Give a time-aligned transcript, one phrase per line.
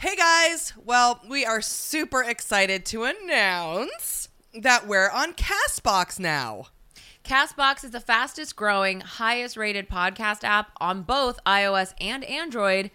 [0.00, 0.72] Hey guys!
[0.82, 6.68] Well, we are super excited to announce that we're on Castbox now.
[7.22, 12.90] Castbox is the fastest growing, highest rated podcast app on both iOS and Android.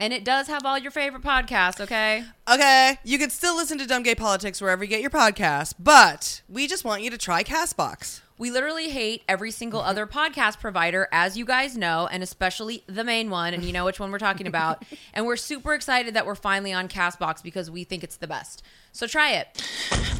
[0.00, 2.24] And it does have all your favorite podcasts, okay?
[2.50, 6.40] Okay, you can still listen to Dumb Gay Politics wherever you get your podcasts, but
[6.48, 8.22] we just want you to try Castbox.
[8.38, 13.02] We literally hate every single other podcast provider, as you guys know, and especially the
[13.02, 14.84] main one, and you know which one we're talking about.
[15.14, 18.62] and we're super excited that we're finally on Castbox because we think it's the best.
[18.92, 19.48] So try it.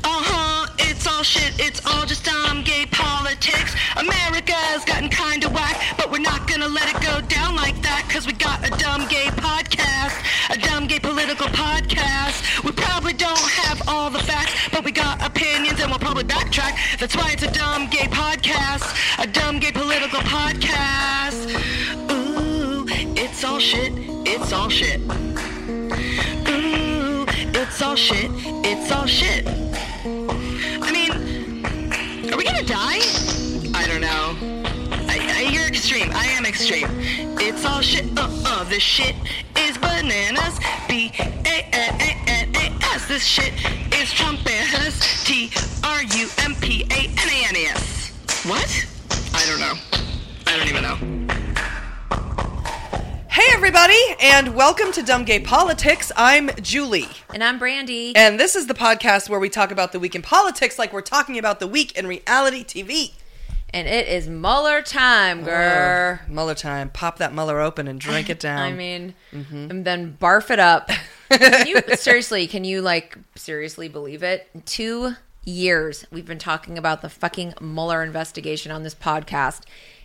[0.05, 3.75] Uh huh, it's all shit, it's all just dumb gay politics.
[3.97, 8.27] America's gotten kinda whack, but we're not gonna let it go down like that, cause
[8.27, 10.17] we got a dumb gay podcast,
[10.55, 12.65] a dumb gay political podcast.
[12.65, 16.99] We probably don't have all the facts, but we got opinions and we'll backtrack.
[16.99, 18.85] That's why it's a dumb gay podcast,
[19.19, 21.51] a dumb gay political podcast.
[22.11, 23.93] Ooh, it's all shit,
[24.27, 25.01] it's all shit.
[26.49, 28.31] Ooh, it's all shit,
[28.65, 29.47] it's all shit.
[29.47, 31.13] I mean,
[32.33, 33.16] are we gonna die?
[36.57, 36.85] Extreme.
[36.85, 37.39] I am extreme.
[37.41, 38.19] It's all shit.
[38.19, 38.65] Uh uh.
[38.65, 39.15] This shit
[39.59, 40.59] is bananas.
[40.89, 43.07] B A N A N A S.
[43.09, 43.53] This shit
[43.95, 44.99] is Trump bananas.
[45.25, 45.51] T
[45.85, 48.11] R U M P A N A N A S.
[48.47, 48.87] What?
[49.35, 49.75] I don't know.
[50.47, 50.97] I don't even know.
[53.29, 56.11] Hey everybody, and welcome to Dumb Gay Politics.
[56.17, 58.17] I'm Julie, And I'm Brandy.
[58.17, 61.03] and this is the podcast where we talk about the week in politics like we're
[61.03, 63.13] talking about the week in reality TV.
[63.77, 66.19] And it is Mueller time, oh, girl.
[66.19, 66.89] Oh, Mueller time.
[66.89, 68.61] Pop that Mueller open and drink it down.
[68.61, 69.71] I mean, mm-hmm.
[69.71, 70.91] and then barf it up.
[71.31, 74.49] Can you, seriously, can you like seriously believe it?
[74.65, 79.65] Two years we've been talking about the fucking Mueller investigation on this podcast,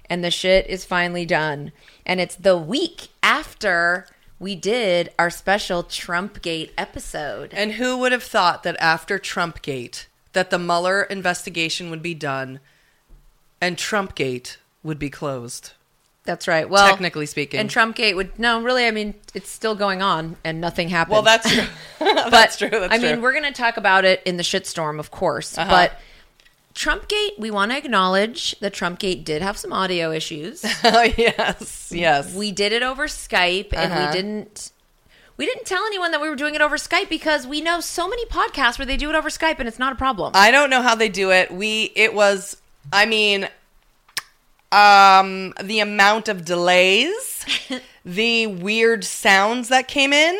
[0.09, 1.71] and the shit is finally done.
[2.05, 4.05] And it's the week after
[4.37, 7.53] we did our special Trumpgate episode.
[7.53, 12.59] And who would have thought that after Trumpgate, that the Mueller investigation would be done
[13.61, 15.71] and Trumpgate would be closed?
[16.23, 16.69] That's right.
[16.69, 17.59] Well, Technically speaking.
[17.59, 18.85] and Trumpgate would no, really.
[18.85, 21.13] I mean, it's still going on, and nothing happened.
[21.13, 21.63] Well, that's true.
[21.99, 22.69] but that's true.
[22.69, 23.09] That's I true.
[23.09, 25.57] mean, we're going to talk about it in the shitstorm, of course.
[25.57, 25.69] Uh-huh.
[25.69, 25.93] But
[26.75, 30.63] Trumpgate, we want to acknowledge that Trumpgate did have some audio issues.
[30.83, 32.33] oh yes, yes.
[32.35, 34.07] we did it over Skype, and Uh-huh.
[34.07, 34.71] we didn't.
[35.37, 38.07] We didn't tell anyone that we were doing it over Skype because we know so
[38.07, 40.33] many podcasts where they do it over Skype and it's not a problem.
[40.35, 41.49] I don't know how they do it.
[41.49, 42.57] We it was.
[42.91, 43.47] I mean,
[44.71, 47.45] um, the amount of delays,
[48.05, 50.37] the weird sounds that came in,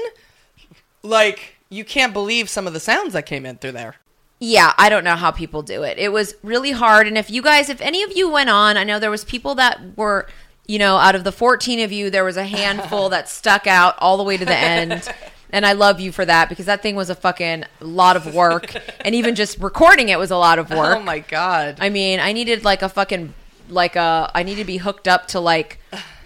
[1.04, 3.96] like you can't believe some of the sounds that came in through there.
[4.40, 6.00] yeah, I don't know how people do it.
[6.00, 7.08] It was really hard.
[7.08, 9.54] And if you guys, if any of you went on, I know there was people
[9.56, 10.28] that were,
[10.66, 13.96] you know, out of the 14 of you, there was a handful that stuck out
[14.00, 15.08] all the way to the end.
[15.54, 18.74] And I love you for that because that thing was a fucking lot of work.
[19.06, 20.98] And even just recording it was a lot of oh work.
[20.98, 21.78] Oh my god!
[21.82, 23.34] I mean, I needed like a fucking
[23.70, 25.80] like a I needed to be hooked up to like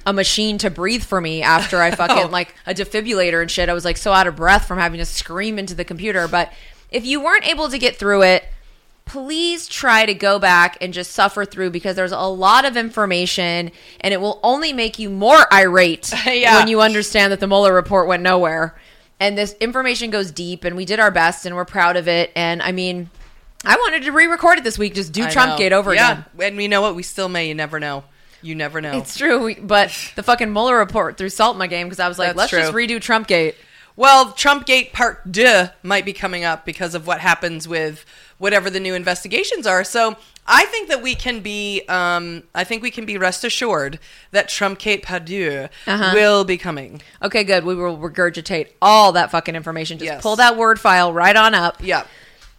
[0.05, 2.27] a machine to breathe for me after I fucking Oh.
[2.27, 3.69] like a defibrillator and shit.
[3.69, 6.27] I was like so out of breath from having to scream into the computer.
[6.27, 6.51] But
[6.91, 8.45] if you weren't able to get through it,
[9.05, 13.71] please try to go back and just suffer through because there's a lot of information
[14.01, 16.57] and it will only make you more irate Yeah.
[16.57, 18.75] when you understand that the Mueller report went nowhere.
[19.19, 22.31] And this information goes deep and we did our best and we're proud of it.
[22.35, 23.09] And I mean,
[23.63, 24.93] I wanted to re-record it this week.
[24.95, 25.79] Just do I Trumpgate know.
[25.79, 26.23] over yeah.
[26.37, 26.53] again.
[26.53, 26.95] And you know what?
[26.95, 27.47] We still may.
[27.47, 28.03] You never know.
[28.41, 28.97] You never know.
[28.97, 32.07] It's true, we- but the fucking Mueller report threw salt in my game because I
[32.07, 32.87] was like, That's let's just true.
[32.87, 33.55] redo Trumpgate.
[33.95, 38.05] Well, Trumpgate Part Deux might be coming up because of what happens with
[38.37, 39.83] whatever the new investigations are.
[39.83, 40.15] So
[40.47, 43.99] I think that we can be, um, I think we can be rest assured
[44.31, 46.11] that Trumpgate Part Deux Uh-huh.
[46.13, 47.01] will be coming.
[47.23, 47.63] Okay, good.
[47.63, 49.97] We will regurgitate all that fucking information.
[49.97, 50.21] Just Yes.
[50.21, 51.77] pull that word file right on up.
[51.81, 52.03] Yeah.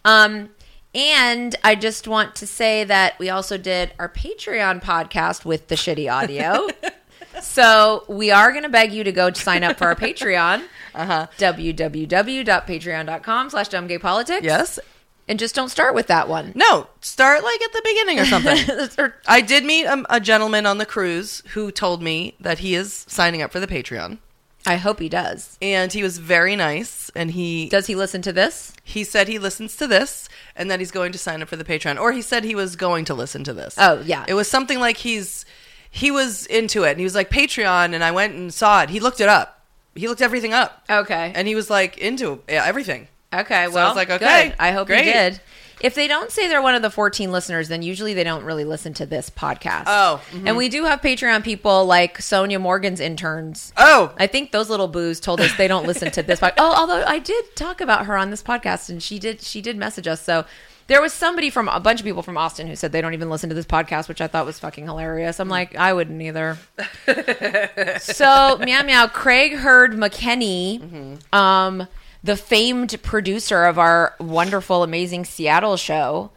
[0.03, 0.49] Um,
[0.95, 5.75] and I just want to say that we also did our Patreon podcast with the
[5.75, 6.67] shitty audio.
[7.41, 10.63] so we are going to beg you to go sign up for our Patreon.
[10.95, 11.27] Uh-huh.
[11.37, 14.41] www.patreon.com slash dumbgaypolitics.
[14.41, 14.79] Yes.
[15.27, 16.53] And just don't start with that one.
[16.55, 18.89] No, start like at the beginning or something.
[18.97, 22.75] Or- I did meet um, a gentleman on the cruise who told me that he
[22.75, 24.19] is signing up for the Patreon.
[24.65, 25.57] I hope he does.
[25.61, 28.73] And he was very nice and he Does he listen to this?
[28.83, 31.63] he said he listens to this and that he's going to sign up for the
[31.65, 31.99] Patreon.
[31.99, 33.75] Or he said he was going to listen to this.
[33.77, 34.25] Oh, yeah.
[34.27, 35.45] It was something like he's
[35.89, 38.89] he was into it and he was like Patreon and I went and saw it.
[38.89, 39.65] He looked it up.
[39.95, 40.83] He looked everything up.
[40.89, 41.31] Okay.
[41.33, 43.07] And he was like into everything.
[43.37, 44.55] Okay, So I well, was like, okay, good.
[44.59, 45.05] I hope great.
[45.05, 45.39] you did.
[45.79, 48.63] If they don't say they're one of the 14 listeners, then usually they don't really
[48.63, 49.83] listen to this podcast.
[49.85, 50.47] Oh, mhm.
[50.47, 53.73] And we do have Patreon people like Sonja Morgan's interns.
[53.77, 56.55] Oh, I think those little boos told us they don't listen to this podcast.
[56.57, 59.77] Oh, although I did talk about her on this podcast and she did she did
[59.77, 60.19] message us.
[60.19, 60.45] So
[60.87, 63.29] there was somebody from a bunch of people from Austin who said they don't even
[63.29, 65.39] listen to this podcast, which I thought was fucking hilarious.
[65.39, 66.57] I'm like, I wouldn't either.
[67.99, 71.87] so meow meow, Craig Hurd McKenney, um,
[72.23, 76.31] the famed producer of our wonderful, amazing Seattle show,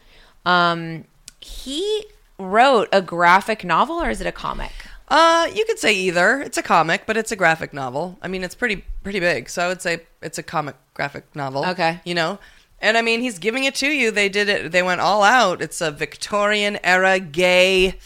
[0.45, 1.05] um,
[1.41, 2.07] he
[2.39, 4.73] wrote a graphic novel or is it a comic?
[5.09, 6.41] Uh, you could say either.
[6.41, 8.17] It's a comic, but it's a graphic novel.
[8.23, 11.67] I mean, it's pretty pretty big, so I would say it's a comic graphic novel.
[11.67, 12.01] Okay.
[12.05, 12.39] you know,
[12.81, 14.13] and I mean, he's giving it to you.
[14.13, 14.71] They did it.
[14.71, 15.61] They went all out.
[15.61, 17.99] It's a Victorian era gay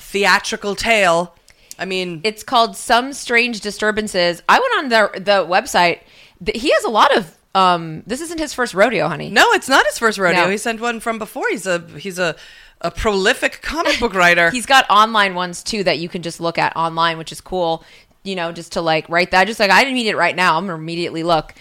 [0.00, 1.34] theatrical tale.
[1.78, 4.42] I mean, It's called Some Strange Disturbances.
[4.48, 6.00] I went on the the website.
[6.44, 7.34] Th- He has a lot of.
[7.54, 9.30] Um, this isn't his first rodeo, honey.
[9.30, 10.44] no, it's not his first rodeo.
[10.44, 10.50] No.
[10.50, 11.48] He sent one from before.
[11.50, 12.36] He's a he's a
[12.80, 14.50] a prolific comic book writer.
[14.52, 17.82] He's got online ones too that you can just look at online, which is cool.
[18.22, 19.46] You know, just to like write that.
[19.48, 20.56] Just like I didn't need it right now.
[20.56, 21.54] I'm gonna immediately look.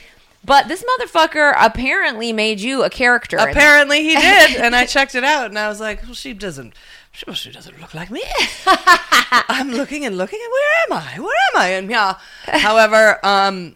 [0.45, 3.38] But this motherfucker apparently made you a character.
[3.38, 6.74] Apparently he did, and I checked it out, and I was like, well, she doesn't.
[7.12, 8.21] She, well, she doesn't look like me.
[8.68, 11.19] I'm looking and looking, and where am I?
[11.19, 11.68] Where am I?
[11.69, 12.18] And yeah.
[12.45, 13.75] However, um,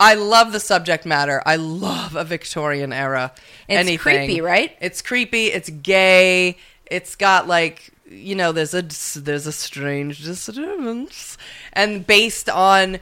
[0.00, 1.42] I love the subject matter.
[1.46, 3.32] I love a Victorian era.
[3.68, 3.98] It's anything.
[3.98, 4.76] creepy, right?
[4.80, 5.46] It's creepy.
[5.48, 6.56] It's gay.
[6.86, 8.82] It's got like you know, there's a
[9.20, 11.38] there's a strange disturbance,
[11.72, 12.98] and based on.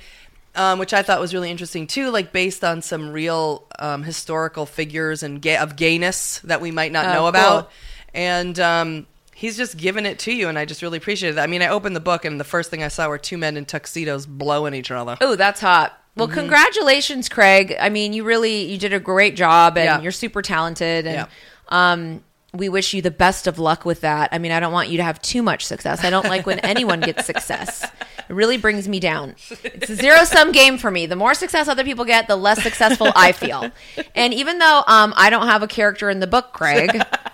[0.54, 4.66] Um, which I thought was really interesting too, like based on some real um, historical
[4.66, 7.28] figures and gay, of gayness that we might not Oh, know cool.
[7.28, 7.70] about,
[8.12, 11.44] and um, he's just given it to you, and I just really appreciated that.
[11.44, 13.56] I mean, I opened the book, and the first thing I saw were two men
[13.56, 15.16] in tuxedos blowing each other.
[15.20, 15.96] Oh, that's hot.
[16.18, 16.34] Well, Mm-hmm.
[16.38, 17.76] congratulations, Craig.
[17.80, 20.00] I mean, you really you did a great job, and Yeah.
[20.00, 21.26] you're super talented, and Yeah.
[21.68, 22.22] um,
[22.54, 24.30] we wish you the best of luck with that.
[24.32, 26.02] I mean, I don't want you to have too much success.
[26.02, 27.84] I don't like when anyone gets success.
[27.84, 29.36] It really brings me down.
[29.64, 31.04] It's a zero sum game for me.
[31.06, 33.70] The more success other people get, the less successful I feel.
[34.14, 36.90] And even though um, I don't have a character in the book, Craig,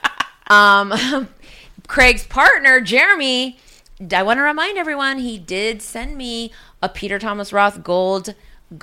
[0.51, 1.29] um,
[1.87, 3.59] Craig's partner, Jeremy,
[4.13, 6.51] I want to remind everyone he did send me
[6.83, 8.35] a Peter Thomas Roth gold,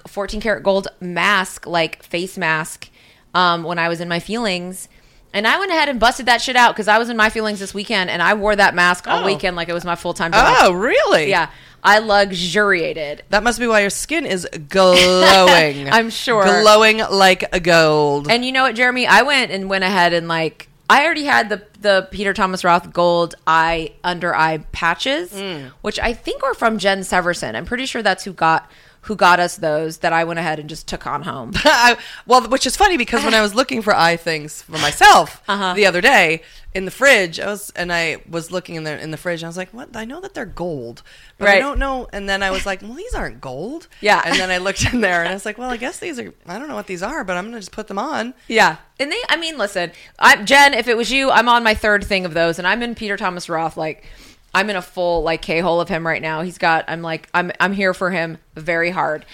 [0.07, 2.89] 14 karat gold mask, like face mask,
[3.33, 4.87] um, when I was in my feelings.
[5.33, 7.59] And I went ahead and busted that shit out because I was in my feelings
[7.59, 9.25] this weekend and I wore that mask all Oh.
[9.25, 10.57] weekend like it was my full time job.
[10.59, 11.29] Oh, really?
[11.29, 11.49] Yeah.
[11.83, 13.23] I luxuriated.
[13.29, 15.89] That must be why your skin is glowing.
[15.91, 16.43] I'm sure.
[16.43, 18.29] Glowing like a gold.
[18.29, 19.07] And you know what, Jeremy?
[19.07, 22.91] I went and went ahead and like I already had the the Peter Thomas Roth
[22.91, 25.71] gold eye under eye patches, Mm.
[25.81, 27.55] which I think were from Jen Severson.
[27.55, 28.69] I'm pretty sure that's who got
[29.05, 31.51] who got us those that I went ahead and just took on home.
[31.55, 35.41] I, well, which is funny because when I was looking for eye things for myself
[35.49, 35.73] Uh-huh.
[35.73, 36.43] the other day
[36.73, 39.41] in the fridge, I was and I was looking in the in the fridge.
[39.41, 39.95] And I was like, "What?
[39.97, 41.03] I know that they're gold,
[41.37, 44.21] but I don't know." And then I was like, "Well, these aren't gold." Yeah.
[44.23, 46.33] And then I looked in there and I was like, "Well, I guess these are.
[46.47, 48.77] I don't know what these are, but I'm gonna just put them on." Yeah.
[48.99, 52.05] And they, I mean, listen, I, Jen, if it was you, I'm on my third
[52.05, 53.75] thing of those, and I'm in Peter Thomas Roth.
[53.75, 54.05] Like,
[54.53, 56.41] I'm in a full like K hole of him right now.
[56.41, 59.25] He's got, I'm like, I'm, I'm here for him very hard.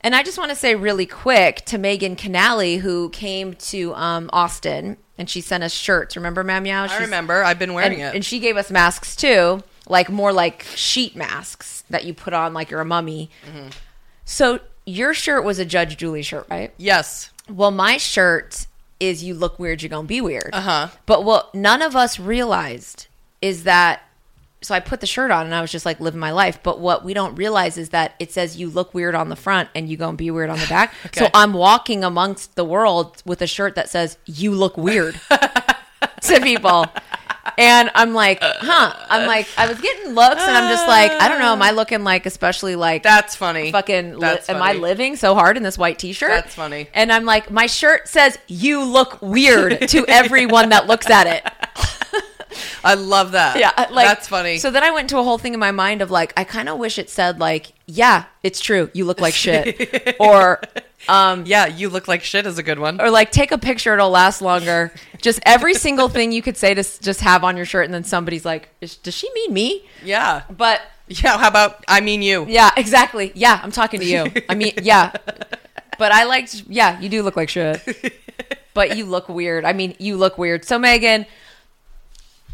[0.00, 4.28] And I just want to say really quick to Megan Canali, who came to um,
[4.32, 6.16] Austin and she sent us shirts.
[6.16, 6.86] Remember, Mam Meow?
[6.86, 7.42] I remember.
[7.44, 8.14] I've been wearing and, it.
[8.16, 12.52] and she gave us masks too, like more like sheet masks that you put on
[12.52, 13.30] like you're a mummy.
[13.46, 13.68] Mm-hmm.
[14.24, 16.72] So your shirt was a Judge Julie shirt, right?
[16.76, 17.30] yes.
[17.48, 18.66] Well, my shirt
[19.00, 20.50] is you look weird, you're gonna be weird.
[20.52, 20.88] Uh-huh.
[21.06, 23.06] But what none of us realized
[23.42, 24.02] is that
[24.64, 26.58] so I put the shirt on and I was just like living my life.
[26.62, 29.68] But what we don't realize is that it says you look weird on the front
[29.74, 30.92] and you go and be weird on the back.
[31.14, 35.20] So I'm walking amongst the world with a shirt that says you look weird
[36.22, 36.86] to people.
[37.56, 38.94] And I'm like, huh.
[39.08, 41.70] I'm like, I was getting looks and I'm just like, I don't know, am I
[41.70, 43.70] looking like especially like That's funny.
[43.70, 46.88] fucking li- That's am I living so hard in this white t-shirt That's funny.
[46.94, 51.44] and i'm like my shirt says you look weird to everyone that looks at it
[52.82, 53.58] I love that.
[53.58, 54.58] yeah like that's funny.
[54.58, 56.68] so then i went to a whole thing in my mind of like i kind
[56.68, 60.60] of wish it said like yeah it's true you look like shit or
[61.06, 62.98] um, yeah, you look like shit is a good one.
[62.98, 66.72] or like take a picture it'll last longer just every single thing you could say
[66.72, 69.84] to just have on your shirt and then somebody's like "Is- does she mean me
[70.02, 70.44] Yeah.
[70.50, 71.36] but Yeah.
[71.36, 72.46] How about I mean you?
[72.48, 75.12] yeah exactly yeah i'm talking to you i mean yeah
[75.98, 77.82] but i liked yeah you do look like shit
[78.72, 81.26] but you look weird i mean you look weird so megan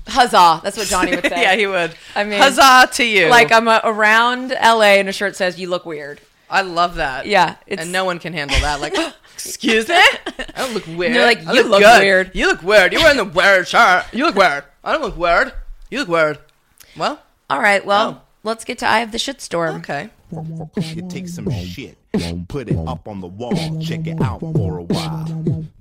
[0.09, 1.95] huzzah that's what johnny would say yeah, he would.
[2.15, 3.29] I mean, huzzah to you.
[3.29, 6.21] like i'm uh, around la and a shirt says you look weird
[6.53, 7.27] I love that.
[7.27, 8.81] Yeah, it's- and no one can handle that.
[8.81, 8.93] Like,
[9.35, 10.19] excuse me, I
[10.57, 11.15] don't look weird.
[11.15, 12.01] they're like, I "You look good.
[12.03, 12.93] weird." You look weird.
[12.93, 14.07] You're wearing the weird shirt.
[14.13, 14.65] You look weird.
[14.83, 15.53] I don't look weird.
[15.93, 16.39] You look weird.
[16.97, 18.27] Well, All right, well, Oh.
[18.43, 19.79] let's get to Eye of the Shitstorm.
[19.79, 20.11] okay.
[20.97, 21.97] You take some shit,
[22.49, 25.27] put it up on the wall, check it out for a while.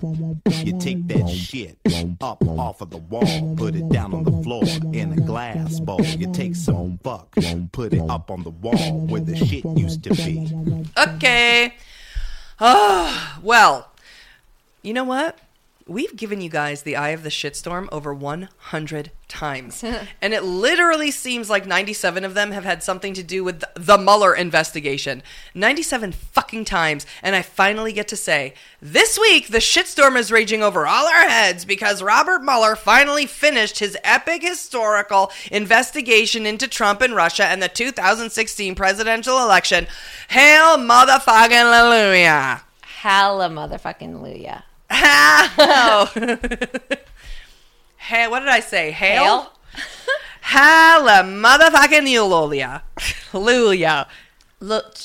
[0.02, 1.78] You take that shit
[2.22, 4.64] up off of the wall, put it down on the floor
[4.94, 6.02] in a glass bowl.
[6.02, 7.36] You take some fuck,
[7.72, 10.50] put it up on the wall where the shit used to be.
[10.98, 11.74] Okay.
[12.60, 13.90] Oh, well,
[14.82, 15.38] you know what?
[15.90, 19.84] We've given you guys the eye of the shitstorm over 100 times.
[20.22, 23.98] and it literally seems like 97 of them have had something to do with the
[23.98, 25.24] Mueller investigation.
[25.56, 27.08] 97 fucking times.
[27.24, 31.28] And I finally get to say, this week the shitstorm is raging over all our
[31.28, 37.64] heads because Robert Mueller finally finished his epic historical investigation into Trump and Russia and
[37.64, 39.88] the 2016 presidential election.
[40.30, 42.62] Hail motherfucking hallelujah.
[43.02, 44.66] Hallelujah.
[44.92, 46.06] Hail.
[47.98, 48.92] hey, what did I say?
[48.92, 49.24] Hail?
[49.24, 49.54] Hail?
[50.42, 52.82] Halla motherfucking hallelujah.
[53.32, 54.08] Hallelujah.
[54.60, 54.96] Look,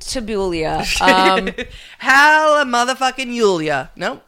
[0.00, 0.84] Tabulia.
[1.00, 1.50] Um,
[1.98, 3.90] Halla motherfucking Yulia.
[3.96, 4.20] No.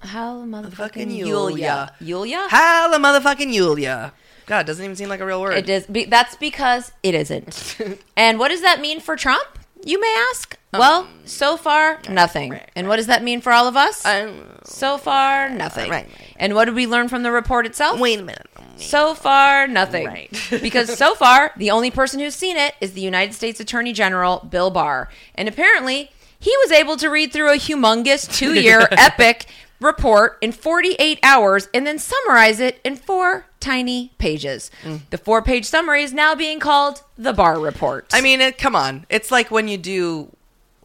[0.00, 1.92] halla motherfucking Fucking Yulia.
[2.00, 2.46] Yulia?
[2.48, 4.12] Halla motherfucking Yulia.
[4.46, 5.54] God, it doesn't even seem like a real word.
[5.54, 5.86] It is.
[5.86, 7.78] Be, that's because it isn't.
[8.16, 9.59] and what does that mean for Trump?
[9.84, 10.58] You may ask.
[10.72, 12.58] Well, so far nothing.
[12.76, 14.04] And what does that mean for all of us?
[14.06, 15.90] Um, so far nothing.
[15.90, 16.34] Right, right.
[16.36, 17.98] And what did we learn from the report itself?
[17.98, 18.46] wait a minute.
[18.76, 20.06] So far, nothing.
[20.06, 20.30] Right.
[20.62, 24.46] because so far, the only person who's seen it is the United States Attorney General,
[24.48, 25.10] Bill Barr.
[25.34, 29.46] And apparently, he was able to read through a humongous two year epic
[29.80, 34.70] report in 48 hours and then summarize it in four tiny pages.
[34.82, 35.00] Mm.
[35.10, 38.06] The four page summary is now being called the Barr Report.
[38.12, 39.06] I mean, it, come on.
[39.08, 40.34] It's like when you do,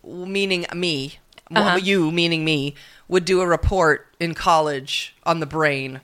[0.03, 1.19] meaning me,
[1.53, 1.77] Uh-huh.
[1.77, 2.75] you meaning me,
[3.07, 6.01] would do a report in college on the brain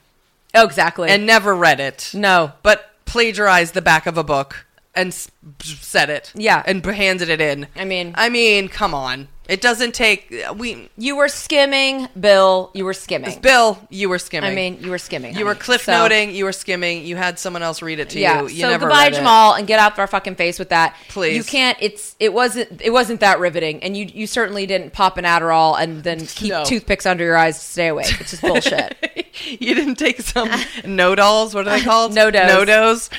[0.53, 1.09] oh, exactly.
[1.09, 2.11] and never read it.
[2.13, 2.51] no.
[2.63, 5.13] but plagiarized the back of a book and
[5.61, 6.31] said it.
[6.35, 6.61] Yeah.
[6.65, 7.67] and handed it in.
[7.75, 9.27] I mean- I mean, come on.
[9.51, 10.89] It doesn't take we.
[10.97, 12.71] You were skimming, Bill.
[12.73, 13.37] You were skimming.
[13.41, 14.49] Bill, you were skimming.
[14.49, 15.35] I mean, you were skimming.
[15.35, 16.31] you were cliff So- noting.
[16.33, 17.05] You were skimming.
[17.05, 18.43] You had someone else read it to yeah.
[18.43, 18.47] you.
[18.47, 19.09] You so never goodbye.
[19.09, 20.95] Jamal, and get out our fucking face with that.
[21.09, 21.35] Please.
[21.35, 21.77] You can't.
[21.81, 25.77] It's it wasn't it wasn't that riveting, and you you certainly didn't pop an Adderall
[25.77, 26.63] and then keep No.
[26.63, 28.21] toothpicks under your eyes to stay awake.
[28.21, 28.95] It's just bullshit.
[29.59, 30.49] you didn't take some
[30.85, 31.53] no dolls.
[31.53, 32.13] What are they called?
[32.13, 32.47] NoDoz.
[32.47, 33.09] No dos.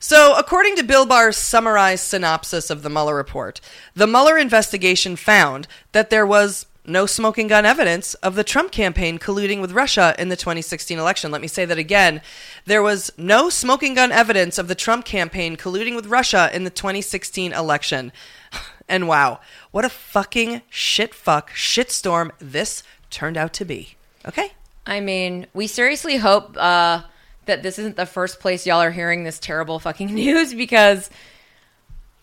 [0.00, 3.60] So, according to Bill Barr's summarized synopsis of the Mueller report,
[3.94, 9.18] the Mueller investigation found that there was no smoking gun evidence of the Trump campaign
[9.18, 11.30] colluding with Russia in the 2016 election.
[11.30, 12.22] Let me say that again.
[12.64, 16.70] There was no smoking gun evidence of the Trump campaign colluding with Russia in the
[16.70, 18.12] 2016 election.
[18.90, 19.40] And wow,
[19.70, 23.96] what a fucking shit fuck shitstorm this turned out to be.
[24.24, 24.52] Okay?
[24.86, 27.02] I mean, we seriously hope uh,
[27.48, 31.10] that this isn't the first place y'all are hearing this terrible fucking news because.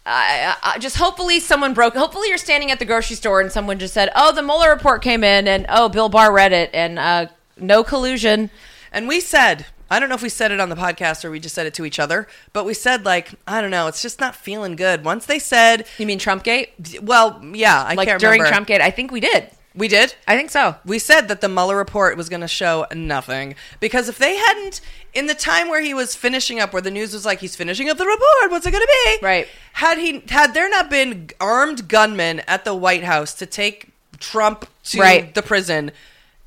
[0.08, 1.96] I, I, just hopefully someone broke.
[1.96, 5.02] Hopefully you're standing at the grocery store and someone just said, "Oh, the Mueller report
[5.02, 7.26] came in, and oh, Bill Barr read it, and uh,
[7.58, 8.52] no collusion."
[8.92, 11.40] And we said, I don't know if we said it on the podcast or we
[11.40, 14.20] just said it to each other, but we said, like, I don't know, it's just
[14.20, 15.04] not feeling good.
[15.04, 17.02] Once they said, You mean Trumpgate?
[17.02, 18.74] well, yeah, I Like during remember.
[18.74, 18.82] Trumpgate?
[18.82, 19.50] I think we did.
[19.76, 20.16] We did?
[20.28, 20.76] I think so.
[20.86, 24.80] We said that the Mueller report was going to show nothing because if they hadn't,
[25.14, 27.90] in the time where he was finishing up, where the news was like he's finishing
[27.90, 29.26] up the report, what's it going to be?
[29.26, 29.48] Right.
[29.74, 33.90] Had he had there not been armed gunmen at the White House to take
[34.20, 35.34] Trump to Right.
[35.36, 35.92] the prison,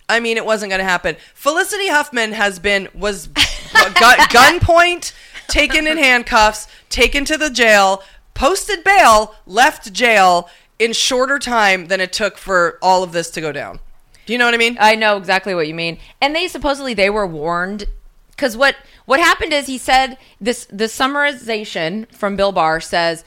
[0.08, 1.16] I mean, it wasn't going to happen.
[1.35, 3.92] Felicity Huffman has been was gun,
[4.30, 5.12] gunpoint,
[5.49, 12.00] taken in handcuffs, taken to the jail, posted bail, left jail in shorter time than
[12.00, 13.80] it took for all of this to go down.
[14.26, 14.76] Do you know what I mean?
[14.80, 15.99] I know exactly what you mean.
[16.20, 17.87] And they supposedly they were warned
[18.30, 23.25] because what what happened is he said this the summarization from Bill Barr says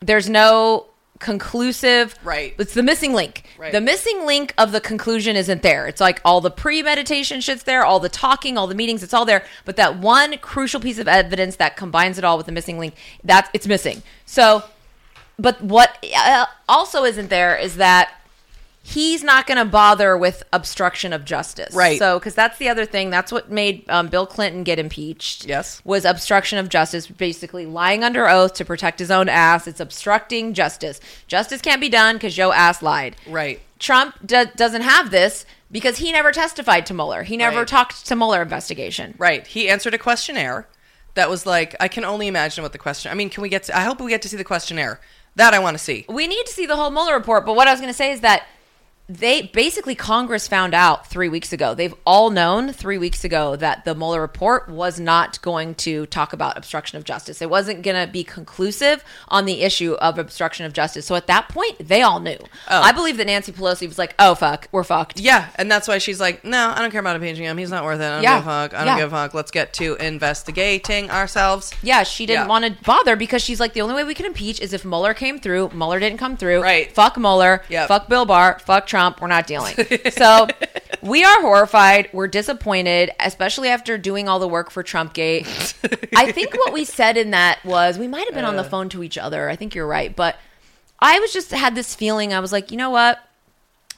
[0.00, 0.86] there's no
[1.18, 2.54] conclusive Right.
[2.58, 3.72] it's the missing link Right.
[3.72, 7.84] the missing link of the conclusion isn't there it's like all the premeditation shit's there
[7.86, 11.08] all the talking all the meetings it's all there but that one crucial piece of
[11.08, 14.62] evidence that combines it all with the missing link that's it's missing so
[15.38, 18.12] but what uh, also isn't there is that
[18.82, 21.74] he's not going to bother with obstruction of justice.
[21.74, 21.98] Right.
[21.98, 23.10] So, because that's the other thing.
[23.10, 25.44] That's what made um, Bill Clinton get impeached.
[25.44, 25.82] Yes.
[25.84, 29.66] Was obstruction of justice, basically lying under oath to protect his own ass.
[29.66, 31.00] It's obstructing justice.
[31.26, 33.16] Justice can't be done because Joe ass lied.
[33.26, 33.60] Right.
[33.80, 37.24] Trump do- doesn't have this because he never testified to Mueller.
[37.24, 37.68] He never Right.
[37.68, 39.14] talked to Mueller investigation.
[39.18, 39.44] Right.
[39.46, 40.68] He answered a questionnaire
[41.14, 43.10] that was like, I can only imagine what the question.
[43.10, 43.64] I mean, can we get?
[43.64, 45.00] To, I hope we get to see the questionnaire
[45.36, 46.04] That I want to see.
[46.08, 47.44] we need to see the whole Mueller report.
[47.46, 48.46] But what I was going to say is that
[49.08, 51.74] they basically Congress found out three weeks ago.
[51.74, 56.32] They've all known three weeks ago that the Mueller report was not going to talk
[56.32, 57.40] about obstruction of justice.
[57.40, 61.06] It wasn't going to be conclusive on the issue of obstruction of justice.
[61.06, 62.36] So at that point, they all knew.
[62.68, 62.80] Oh.
[62.82, 65.98] I believe that Nancy Pelosi was like, "Oh fuck, we're fucked." Yeah, and that's why
[65.98, 67.58] she's like, no, I don't care about impeaching him.
[67.58, 68.04] He's not worth it.
[68.04, 68.38] I don't Yeah.
[68.38, 68.74] give a fuck.
[68.74, 69.04] I don't Yeah.
[69.04, 69.34] give a fuck.
[69.34, 71.72] Let's get to investigating ourselves.
[71.80, 72.48] Yeah, she didn't Yeah.
[72.48, 75.14] want to bother because she's like, the only way we can impeach is if Mueller
[75.14, 75.70] came through.
[75.74, 76.60] Mueller didn't come through.
[76.60, 76.92] Right.
[76.92, 77.62] Fuck Mueller.
[77.68, 77.86] Yep.
[77.86, 78.58] Fuck Bill Barr.
[78.66, 78.95] Fuck Trump.
[79.20, 79.74] We're not dealing.
[80.10, 80.46] so
[81.02, 82.08] we are horrified.
[82.12, 85.46] We're disappointed, especially after doing all the work for Trumpgate.
[86.16, 88.68] I think what we said in that was we might have been on the Uh.
[88.68, 89.48] phone to each other.
[89.48, 90.14] I think you're right.
[90.14, 90.36] But
[90.98, 92.32] I was just had this feeling.
[92.32, 93.22] I was like, you know what?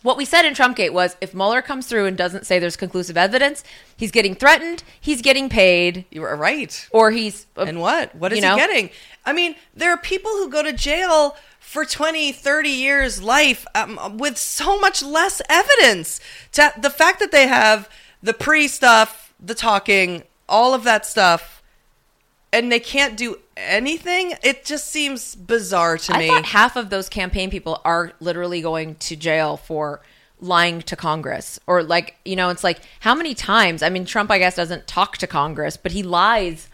[0.02, 3.16] What we said in Trumpgate was if Mueller comes through and doesn't say there's conclusive
[3.16, 3.64] evidence,
[3.96, 6.86] he's getting threatened, he's getting paid, You were right.
[6.92, 8.14] or he's And what?
[8.14, 8.54] What is you know?
[8.54, 8.90] he getting?
[9.26, 11.36] I mean, there are people who go to jail
[11.68, 16.18] for 20, 30 years life um, with so much less evidence.
[16.52, 17.90] To, the fact that they have
[18.22, 21.62] the pre stuff, the talking, all of that stuff,
[22.54, 26.28] and they can't do anything, it just seems bizarre to I me.
[26.28, 30.00] thought half of those campaign people are literally going to jail for
[30.40, 34.30] lying to Congress or like you know it's like how many times I mean Trump
[34.30, 36.68] I guess doesn't talk to Congress but he lies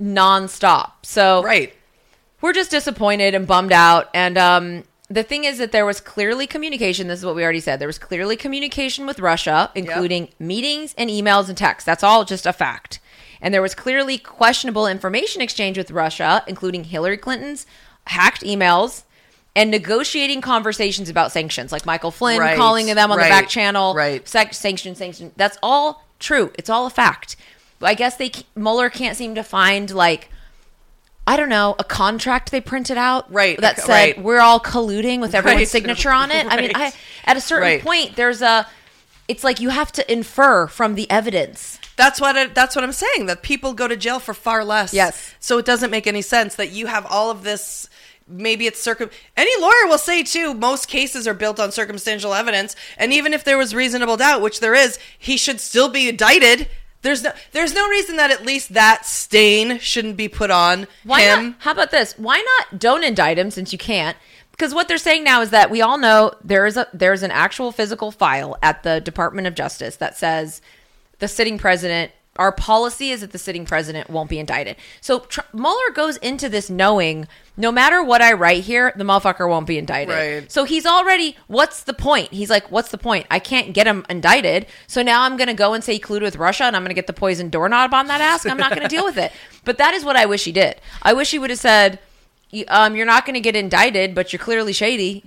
[0.00, 1.74] nonstop so right.
[2.42, 4.10] We're just disappointed and bummed out.
[4.12, 7.06] And um the thing is that there was clearly communication.
[7.06, 7.78] This is what we already said.
[7.78, 11.86] There was clearly communication with Russia including meetings and emails and texts.
[11.86, 12.98] That's all just a fact.
[13.40, 17.66] And there was clearly questionable information exchange with Russia including Hillary Clinton's
[18.06, 19.04] hacked emails
[19.54, 23.94] and negotiating conversations about sanctions like Michael Flynn Right, calling them on the back channel
[23.94, 24.26] right.
[24.26, 26.52] Sac- sanction sanction that's all true.
[26.54, 27.36] It's all a fact.
[27.82, 30.30] I guess they Mueller can't seem to find like
[31.26, 34.22] I don't know, a contract they printed out Right, that said right.
[34.22, 36.46] we're all colluding with everyone's Right, signature on it.
[36.48, 36.92] I mean, I,
[37.24, 37.82] at a certain Right.
[37.82, 38.66] point, there's a.
[39.28, 41.78] It's like you have to infer from the evidence.
[41.96, 43.26] That's what I, that's what I'm saying.
[43.26, 44.92] That people go to jail for far less.
[44.92, 45.34] Yes.
[45.38, 47.88] So it doesn't make any sense that you have all of this.
[48.26, 49.10] Maybe it's circum.
[49.36, 50.54] Any lawyer will say too.
[50.54, 54.58] Most cases are built on circumstantial evidence, and even if there was reasonable doubt, which
[54.60, 56.68] there is, he should still be indicted.
[57.02, 61.22] There's no there's no reason that at least that stain shouldn't be put on Why
[61.22, 61.44] him.
[61.44, 61.56] not?
[61.60, 62.16] How about this?
[62.16, 64.16] Why not don't indict him since you can't?
[64.52, 67.32] Because what they're saying now is that we all know there is a there's an
[67.32, 70.62] actual physical file at the Department of Justice that says
[71.18, 72.12] the sitting president.
[72.36, 74.76] Our policy is that the sitting president won't be indicted.
[75.02, 79.46] So Tr- Mueller goes into this knowing no matter what I write here, the motherfucker
[79.46, 80.14] won't be indicted.
[80.14, 80.50] Right.
[80.50, 81.36] So he's already.
[81.46, 82.32] What's the point?
[82.32, 83.26] He's like, what's the point?
[83.30, 84.64] I can't get him indicted.
[84.86, 86.88] So now I'm going to go and say he colluded with Russia, and I'm going
[86.88, 88.44] to get the poison doorknob on that ass.
[88.46, 89.30] And I'm not going to deal with it.
[89.64, 90.80] But that is what I wish he did.
[91.02, 92.00] I wish he would have said,
[92.50, 95.22] "You- um, "You're not going to get indicted, but you're clearly shady."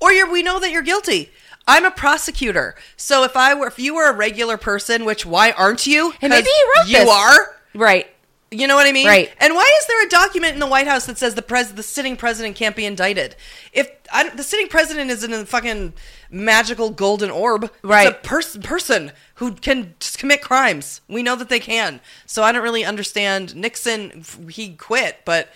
[0.00, 1.28] or you're, we know that you're guilty.
[1.68, 5.52] I'm a prosecutor, so if I were, if you were a regular person, which why
[5.52, 6.12] aren't you?
[6.20, 7.08] And maybe he wrote You this.
[7.08, 7.56] are.
[7.74, 8.06] Right.
[8.50, 9.06] You know what I mean?
[9.06, 9.30] Right.
[9.38, 11.82] And why is there a document in the White House that says the pres the
[11.82, 13.36] sitting president can't be indicted?
[13.74, 15.92] If I, the sitting president is in a fucking
[16.30, 18.06] magical golden orb, Right.
[18.08, 21.02] It's a person person who can just commit crimes.
[21.08, 22.00] We know that they can.
[22.24, 23.54] So I don't really understand.
[23.54, 25.50] Nixon, f- he quit, but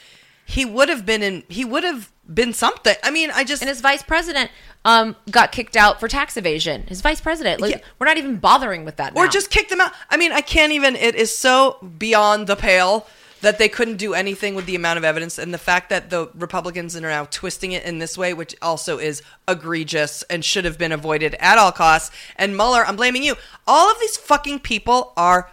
[0.44, 1.44] he would have been in.
[1.48, 2.94] He would have been something.
[3.02, 4.50] I mean, I just And his vice president
[4.84, 6.84] um, got kicked out for tax evasion.
[6.86, 7.60] His vice president.
[7.60, 7.80] Like, Yeah.
[7.98, 9.16] We're not even bothering with that.
[9.16, 9.30] or now.
[9.30, 9.92] just kick them out.
[10.10, 10.96] I mean, I can't even.
[10.96, 13.06] It is so beyond the pale
[13.42, 16.28] that they couldn't do anything with the amount of evidence and the fact that the
[16.34, 20.78] Republicans are now twisting it in this way, which also is egregious and should have
[20.78, 22.14] been avoided at all costs.
[22.36, 23.34] And Mueller, I'm blaming you.
[23.66, 25.50] All of these fucking people are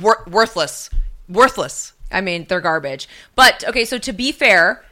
[0.00, 0.88] wor- worthless.
[1.28, 1.92] Worthless.
[2.10, 3.06] I mean, they're garbage.
[3.34, 4.82] But okay, so to be fair,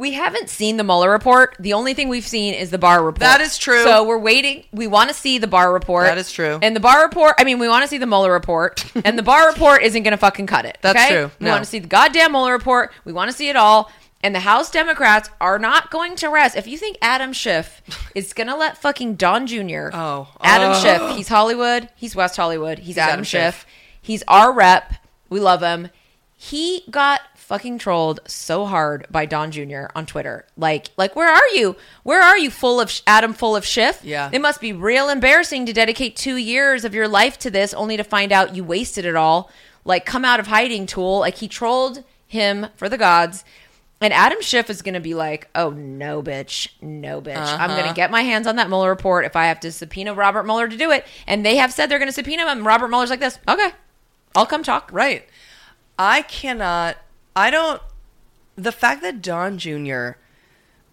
[0.00, 1.54] we haven't seen the Mueller report.
[1.60, 3.20] The only thing we've seen is the Barr report.
[3.20, 3.84] That is true.
[3.84, 4.64] So we're waiting.
[4.72, 6.06] We want to see the Barr report.
[6.06, 6.58] That is true.
[6.62, 7.34] And the Barr report.
[7.38, 10.12] I mean, we want to see the Mueller report, and the Barr report isn't going
[10.12, 10.78] to fucking cut it.
[10.80, 11.08] That's okay?
[11.10, 11.30] true.
[11.38, 11.52] We No.
[11.52, 12.92] want to see the goddamn Mueller report.
[13.04, 13.90] We want to see it all.
[14.22, 16.54] And the House Democrats are not going to rest.
[16.56, 17.80] If you think Adam Schiff
[18.14, 19.88] is going to let fucking Don Jr.
[19.94, 20.28] Oh.
[20.42, 20.80] Adam Oh.
[20.80, 21.16] Schiff.
[21.16, 21.88] He's Hollywood.
[21.96, 22.80] He's West Hollywood.
[22.80, 23.54] He's, Adam, Adam Schiff.
[23.60, 23.66] Schiff.
[24.02, 24.92] He's our rep.
[25.30, 25.88] We love him.
[26.36, 29.86] He got fucking trolled so hard by Don Jr.
[29.96, 30.46] on Twitter.
[30.56, 31.74] Like, like, where are you?
[32.04, 32.48] Where are you?
[32.48, 34.04] Full of sh- Adam, full of Schiff.
[34.04, 34.30] Yeah.
[34.32, 37.96] It must be real embarrassing to dedicate two years of your life to this, only
[37.96, 39.50] to find out you wasted it all.
[39.84, 41.18] Like, come out of hiding, tool.
[41.18, 43.42] Like, he trolled him for the gods.
[44.00, 46.68] And Adam Schiff is going to be like, oh, no, bitch.
[46.80, 47.36] No, bitch.
[47.36, 47.92] I'm going to uh-huh.
[47.94, 50.76] get my hands on that Mueller report if I have to subpoena Robert Mueller to
[50.76, 51.04] do it.
[51.26, 52.64] And they have said they're going to subpoena him.
[52.64, 53.40] Robert Mueller's like this.
[53.48, 53.72] Okay.
[54.36, 54.88] I'll come talk.
[54.92, 55.28] Right.
[55.98, 56.96] I cannot.
[57.40, 57.80] I don't.
[58.56, 60.10] The fact that Don Jr.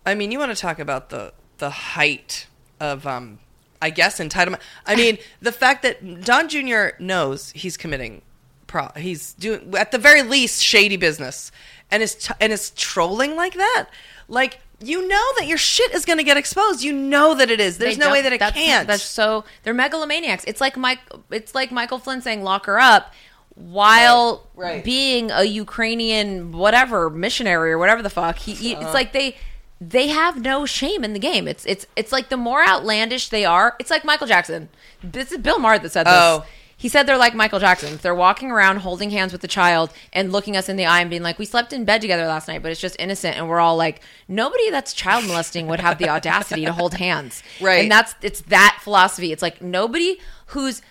[0.05, 2.47] I mean, you want to talk about the the height
[2.79, 3.39] of, um,
[3.81, 4.61] I guess, entitlement.
[4.85, 6.89] I mean, the fact that Don Jr.
[6.99, 8.21] knows he's committing,
[8.67, 11.51] pro- he's doing at the very least shady business,
[11.91, 13.87] and is t- and is trolling like that.
[14.29, 16.81] Like you know that your shit is going to get exposed.
[16.81, 17.77] You know that it is.
[17.77, 18.87] There's They no way that it that's, can't.
[18.87, 20.45] That's so they're megalomaniacs.
[20.47, 20.99] It's like Mike.
[21.29, 23.13] It's like Michael Flynn saying "lock her up,"
[23.57, 24.83] while Right, right.
[24.83, 28.37] being a Ukrainian whatever missionary or whatever the fuck.
[28.39, 28.85] He, he- Uh-huh.
[28.85, 29.35] it's like they
[29.79, 31.47] they have no shame in the game.
[31.47, 33.75] It's it's it's like the more outlandish they are.
[33.79, 34.69] It's like Michael Jackson.
[35.03, 36.13] This is Bill Maher that said this.
[36.15, 36.45] Oh.
[36.79, 37.97] He said they're like Michael Jackson.
[38.03, 41.09] They're walking around holding hands with the child and looking us in the eye and
[41.09, 43.59] being like, "We slept in bed together last night, but it's just innocent." And we're
[43.59, 47.81] all like, "Nobody that's child molesting would have the audacity to hold hands." Right.
[47.81, 49.31] And that's it's that philosophy.
[49.31, 50.83] It's like nobody who's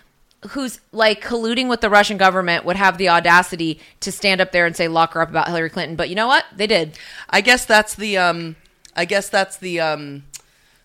[0.50, 4.66] who's like colluding with the Russian government would have the audacity to stand up there
[4.66, 5.96] and say lock her up about Hillary Clinton.
[5.96, 6.44] But you know what?
[6.54, 6.98] They did.
[7.28, 8.56] I guess that's the um
[8.94, 10.24] I guess that's the um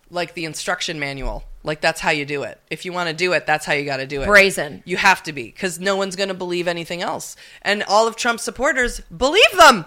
[0.10, 1.44] like the instruction manual.
[1.64, 2.60] Like that's how you do it.
[2.72, 4.26] If you want to do it, that's how you got to do it.
[4.26, 4.82] Brazen.
[4.86, 7.36] You have to be cuz no one's going to believe anything else.
[7.62, 9.86] And all of Trump's supporters believe them.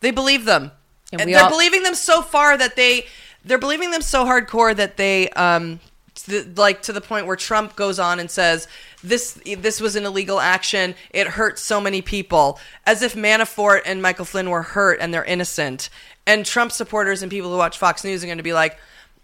[0.00, 0.72] They believe them.
[1.12, 3.06] And And, they're all- believing them so far that they
[3.44, 5.80] they're believing them so hardcore that they um
[6.22, 8.68] the, like to the point where Trump goes on and says
[9.02, 10.94] this this was an illegal action.
[11.10, 15.24] It hurt so many people, as if Manafort and Michael Flynn were hurt and they're
[15.24, 15.90] innocent.
[16.26, 18.78] And Trump supporters and people who watch Fox News are going to be like,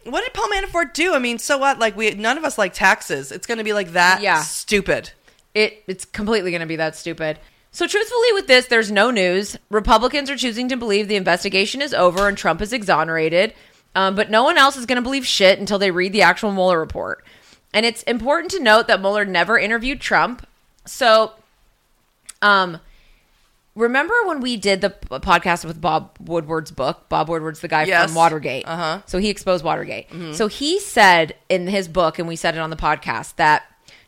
[0.04, 1.14] "What did Paul Manafort do?
[1.14, 1.78] I mean, so what?
[1.78, 3.32] Like we none of us like taxes.
[3.32, 4.20] It's going to be like that.
[4.20, 4.42] Yeah.
[4.42, 5.12] stupid."
[5.54, 7.38] it it's completely going to be that stupid.
[7.72, 9.56] So truthfully with this there's no news.
[9.70, 13.54] Republicans are choosing to believe the investigation is over and Trump is exonerated.
[13.94, 16.52] Um, but no one else is going to believe shit until they read the actual
[16.52, 17.24] Mueller report.
[17.74, 20.46] And it's important to note that Mueller never interviewed Trump.
[20.86, 21.32] So
[22.42, 22.80] um
[23.74, 27.08] remember when we did the podcast with Bob Woodward's book?
[27.08, 28.06] Bob Woodward's the guy Yes.
[28.06, 28.66] from Watergate.
[28.66, 29.02] Uh-huh.
[29.06, 30.08] So he exposed Watergate.
[30.34, 33.64] So he said in his book, and we said it on the podcast, that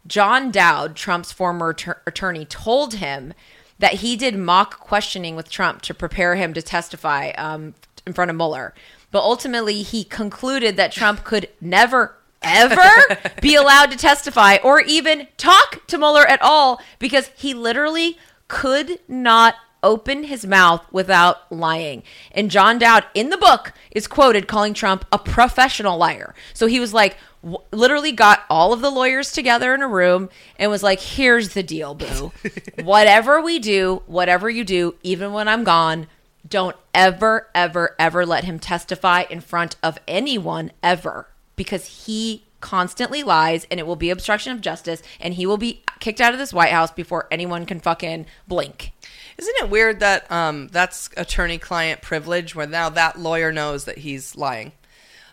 [0.07, 3.35] John Dowd, Trump's former attor- attorney, told him
[3.79, 7.75] that he did mock questioning with Trump to prepare him to testify um,
[8.07, 8.75] in front of Mueller.
[9.13, 15.29] But ultimately, he concluded that Trump could never, ever be allowed to testify or even
[15.37, 22.03] talk to Mueller at all because he literally could not open his mouth without lying.
[22.31, 26.35] And John Dowd in the book is quoted calling Trump a professional liar.
[26.55, 30.31] So he was like, w- literally got all of the lawyers together in a room
[30.57, 32.33] and was like, here's the deal, boo.
[32.83, 36.07] whatever we do, whatever you do, even when I'm gone,
[36.53, 43.23] don't ever, ever, ever let him testify in front of anyone ever because he constantly
[43.23, 46.39] lies and it will be obstruction of justice and he will be kicked out of
[46.39, 48.93] this White House before anyone can fucking blink.
[49.39, 54.37] Isn't it weird that um, that's attorney-client privilege, where now that lawyer knows that he's
[54.37, 54.73] lying?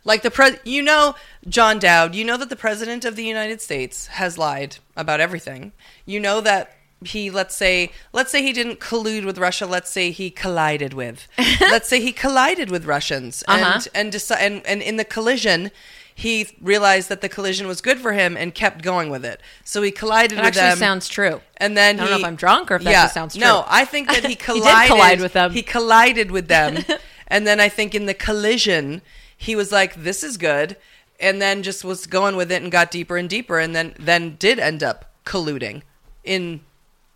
[0.06, 1.16] Like the pres, you know,
[1.50, 5.74] John Dowd, you know that the president of the United States has lied about everything.
[6.06, 9.66] You know that he, let's say, let's say he didn't collude with Russia.
[9.66, 11.28] Let's say he collided with.
[11.62, 13.74] let's say he collided with Russians, Uh-huh.
[13.76, 15.72] and and, deci- and and in the collision.
[16.16, 19.40] He realized that the collision was good for him and kept going with it.
[19.64, 20.78] So he collided It with actually them.
[20.78, 21.40] sounds true.
[21.56, 23.40] And then I don't know if I'm drunk or if that just sounds true.
[23.40, 24.88] No, I think that he He collided.
[24.92, 25.54] collide with them.
[25.54, 26.84] He collided with them,
[27.30, 29.02] and then I think in the collision,
[29.38, 30.76] he was like, "This is good,"
[31.22, 34.36] and then just was going with it and got deeper and deeper, and then then
[34.38, 35.84] did end up colluding
[36.26, 36.60] in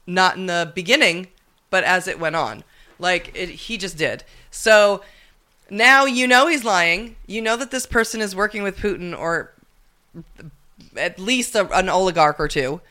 [0.05, 1.27] not in the beginning,
[1.69, 2.63] but as it went on,
[2.99, 4.23] like it, he just did.
[4.51, 5.03] So
[5.69, 7.15] now you know he's lying.
[7.27, 9.53] You know that this person is working with Putin or
[10.95, 12.81] at least a, an oligarch or two.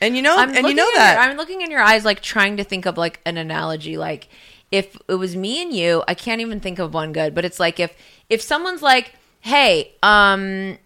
[0.00, 1.14] And you know, I'm and you know that.
[1.14, 3.96] your- I'm looking in your eyes, like trying to think of like an analogy.
[3.96, 4.28] Like
[4.70, 7.34] if it was me and you, I can't even think of one good.
[7.34, 7.94] But it's like if
[8.28, 10.76] if someone's like, "Hey, um,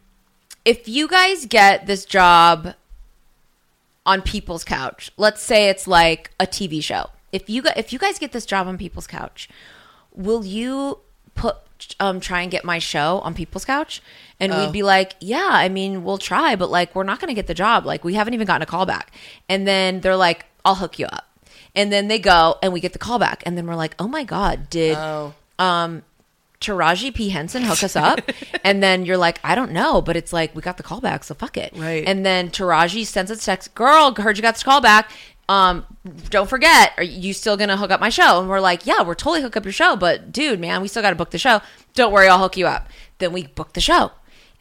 [0.64, 2.74] if you guys get this job
[4.10, 7.04] on People's Couch, let's say it's like a TV show.
[7.32, 9.48] If you gu- if you guys get this job on People's Couch,
[10.14, 10.98] will you
[11.34, 11.56] put
[11.98, 14.02] um try and get my show on People's Couch?
[14.40, 14.58] And Oh.
[14.60, 17.46] we'd be like, yeah, I mean, we'll try, but like we're not going to get
[17.46, 17.86] the job.
[17.86, 19.12] Like we haven't even gotten a call back.
[19.48, 21.26] And then they're like, I'll hook you up.
[21.76, 24.08] And then they go and we get the call back and then we're like, "Oh
[24.08, 25.34] my god, did Oh.
[25.58, 26.02] um
[26.60, 28.20] Taraji P Henson hook us up?"
[28.64, 31.24] and then you're like, "I don't know, but it's like we got the call back,
[31.24, 32.04] so fuck it." Right.
[32.06, 35.10] And then Taraji sends us a text, "Girl, heard you got this call back.
[35.48, 35.84] Um,
[36.28, 39.14] don't forget, are you still gonna hook up my show?" And we're like, "Yeah, we're
[39.14, 41.60] totally hook up your show, but dude, man, we still got to book the show.
[41.94, 44.12] Don't worry, I'll hook you up." Then we book the show,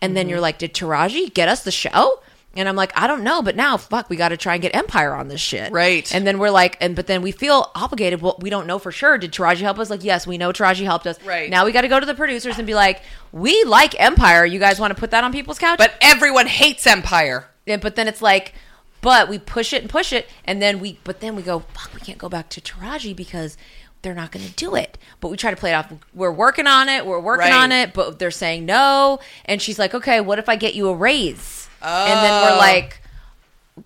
[0.01, 2.21] and then you're like, "Did Taraji get us the show?"
[2.55, 4.75] And I'm like, I don't know, but now fuck, we got to try and get
[4.75, 6.11] Empire on this shit, Right.
[6.13, 8.21] And then we're like, and but then we feel obligated.
[8.23, 9.17] Well, we don't know for sure.
[9.19, 9.89] Did Taraji help us?
[9.91, 11.21] Like, yes, we know Taraji helped us.
[11.23, 11.49] Right.
[11.49, 14.45] now, we got to go to the producers and be like, we like Empire.
[14.45, 15.77] You guys want to put that on people's couch?
[15.77, 17.45] But everyone hates Empire.
[17.67, 18.53] Yeah, but then it's like,
[19.01, 21.93] but we push it and push it, and then we, but then we go, fuck,
[21.93, 23.57] we can't go back to Taraji because
[24.01, 24.97] they're not going to do it.
[25.21, 25.93] But we try to play it off.
[26.15, 27.05] We're working on it.
[27.05, 27.63] We're working Right.
[27.63, 29.19] on it, but they're saying no.
[29.45, 31.68] And she's like, okay, what if I get you a raise?
[31.81, 32.57] And then we're Oh.
[32.57, 33.01] like,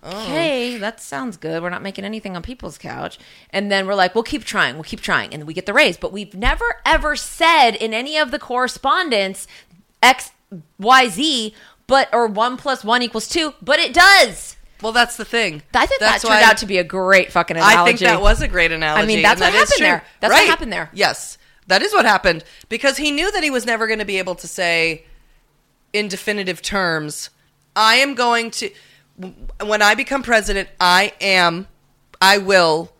[0.02, 0.22] oh.
[0.24, 1.62] okay, that sounds good.
[1.62, 3.18] We're not making anything on people's couch.
[3.50, 4.74] And then we're like, we'll keep trying.
[4.74, 5.32] We'll keep trying.
[5.32, 5.96] And we get the raise.
[5.96, 9.46] But we've never ever said in any of the correspondence
[10.02, 10.30] X,
[10.78, 11.54] Y, Z,
[11.86, 14.56] but, or one plus one equals two, but it does.
[14.82, 15.62] Well, that's the thing.
[15.72, 17.76] I think that's that turned out to be a great fucking analogy.
[17.78, 19.02] I think that was a great analogy.
[19.02, 20.04] I mean, that's what that happened there.
[20.20, 20.90] That's what happened there.
[20.92, 24.18] Yes, that is what happened because he knew that he was never going to be
[24.18, 25.04] able to say
[25.94, 27.30] in definitive terms,
[27.76, 28.70] "I am going to."
[29.62, 31.68] When I become president, I am,
[32.20, 32.90] I will.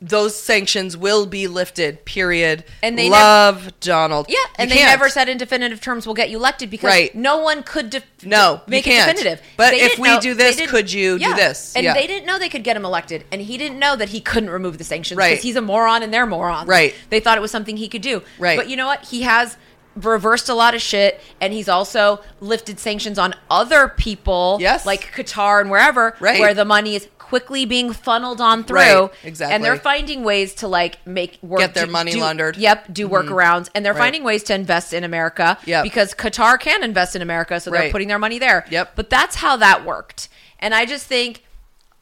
[0.00, 2.04] Those sanctions will be lifted.
[2.04, 2.62] Period.
[2.84, 4.26] And they love Donald.
[4.28, 4.92] Yeah, and You they can't.
[4.92, 7.12] never said in definitive terms we'll get you elected because Right.
[7.16, 9.42] no one could def- No, make it definitive.
[9.56, 11.72] But They if we know- do this, could you do this?
[11.74, 11.94] And Yeah.
[11.94, 14.50] they didn't know they could get him elected, and he didn't know that he couldn't
[14.50, 15.30] remove the sanctions Right.
[15.30, 16.68] because he's a moron and they're morons.
[16.68, 16.94] Right.
[17.10, 18.22] They thought it was something he could do.
[18.38, 18.56] Right.
[18.56, 19.04] But you know what?
[19.06, 19.56] He has
[20.04, 24.86] reversed a lot of shit and he's also lifted sanctions on other people Yes.
[24.86, 26.40] like Qatar and wherever Right.
[26.40, 29.54] where the money is quickly being funneled on through Right, exactly.
[29.54, 32.56] and they're finding ways to like make work Get their do- money do- laundered.
[32.56, 33.28] yep do mm-hmm.
[33.28, 33.98] workarounds and they're Right.
[34.04, 35.82] finding ways to invest in America Yep.
[35.82, 38.64] because Qatar can invest in America, so they're putting their money there.
[38.70, 38.92] Yep.
[38.96, 40.28] But that's how that worked.
[40.58, 41.44] And I just think,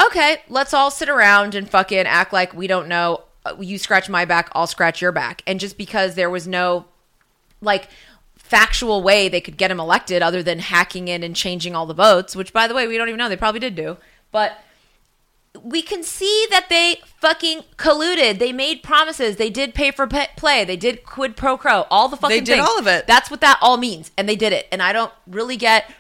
[0.05, 3.23] okay, let's all sit around and fucking act like we don't know.
[3.59, 5.43] You scratch my back, I'll scratch your back.
[5.47, 6.87] And just because there was no
[7.67, 7.89] like
[8.39, 11.93] factual way they could get him elected other than hacking in and changing all the
[11.95, 13.29] votes, which by the way, we don't even know.
[13.29, 13.99] They probably did do.
[14.33, 14.59] But
[15.63, 18.39] we can see that they fucking colluded.
[18.39, 19.37] They made promises.
[19.37, 20.65] They did pay for play.
[20.65, 21.87] They did quid pro quo.
[21.91, 22.69] All the fucking They did things.
[22.69, 23.07] all of it.
[23.07, 24.67] That's what that all means, and they did it.
[24.71, 25.91] And I don't really get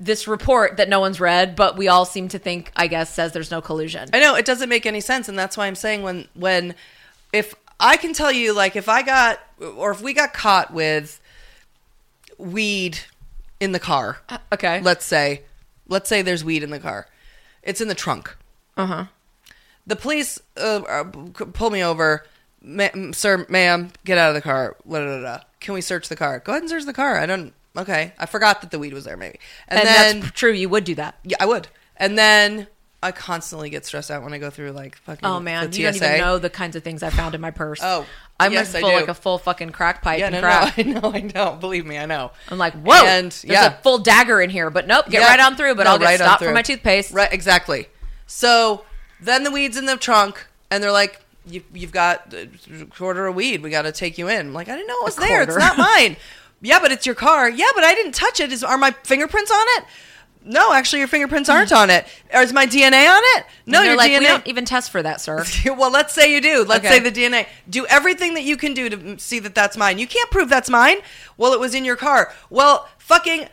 [0.00, 3.32] this report that no one's read, but we all seem to think, I guess, says
[3.32, 4.10] there's no collusion.
[4.12, 6.74] I know it doesn't make any sense, and that's why I'm saying when when
[7.32, 9.40] if I can tell you like if I got
[9.76, 11.20] or if we got caught with
[12.38, 12.98] weed
[13.58, 14.18] in the car,
[14.52, 14.80] Okay.
[14.80, 15.42] let's say,
[15.88, 17.06] let's say there's weed in the car,
[17.62, 18.36] it's in the trunk.
[18.76, 19.04] Uh huh.
[19.86, 22.24] The police uh, uh, pull me over,
[22.62, 24.76] Ma- sir, ma'am, get out of the car.
[25.60, 26.38] Can we search the car?
[26.40, 27.18] Go ahead and search the car.
[27.18, 27.52] I don't.
[27.76, 29.16] Okay, I forgot that the weed was there.
[29.16, 29.38] Maybe,
[29.68, 30.52] and, And, then that's true.
[30.52, 31.16] You would do that.
[31.24, 31.68] yeah, I would.
[31.96, 32.66] And then
[33.02, 35.24] I constantly get stressed out when I go through like fucking.
[35.24, 37.80] Oh man, you don't even know the kinds of things I found in my purse.
[37.82, 38.04] Oh,
[38.38, 38.96] I'm yes, I full do.
[38.96, 40.76] like a full fucking crack pipe Yeah, and no, crack.
[40.78, 41.20] no, I know, I
[41.52, 41.56] know.
[41.58, 42.30] Believe me, I know.
[42.48, 43.78] I'm like, whoa, And, there's yeah.
[43.78, 45.28] a full dagger in here, but nope, get Yeah.
[45.28, 45.74] right on through.
[45.76, 47.12] But No, I'll get right stopped for my toothpaste.
[47.12, 47.88] Right, exactly.
[48.26, 48.84] So
[49.20, 52.48] then the weed's in the trunk, and they're like, you, "You've got a
[52.86, 53.62] quarter of weed.
[53.62, 55.42] We got to take you in." I'm like, "I didn't know it was there.
[55.42, 56.16] It's not mine."
[56.62, 57.48] yeah, but it's your car.
[57.48, 58.52] Yeah, but I didn't touch it.
[58.52, 59.84] Is are my fingerprints on it?
[60.42, 62.06] No, actually, your fingerprints aren't on it.
[62.32, 63.44] Or is my DNA on it?
[63.66, 64.20] No, your like, DNA.
[64.20, 65.44] we don't even test for that, sir.
[65.66, 66.64] well, let's say you do.
[66.64, 66.96] Let's Okay.
[66.96, 67.46] say the DNA.
[67.68, 69.98] Do everything that you can do to see that that's mine.
[69.98, 70.98] You can't prove that's mine.
[71.36, 72.32] Well, it was in your car.
[72.48, 73.48] Well, fucking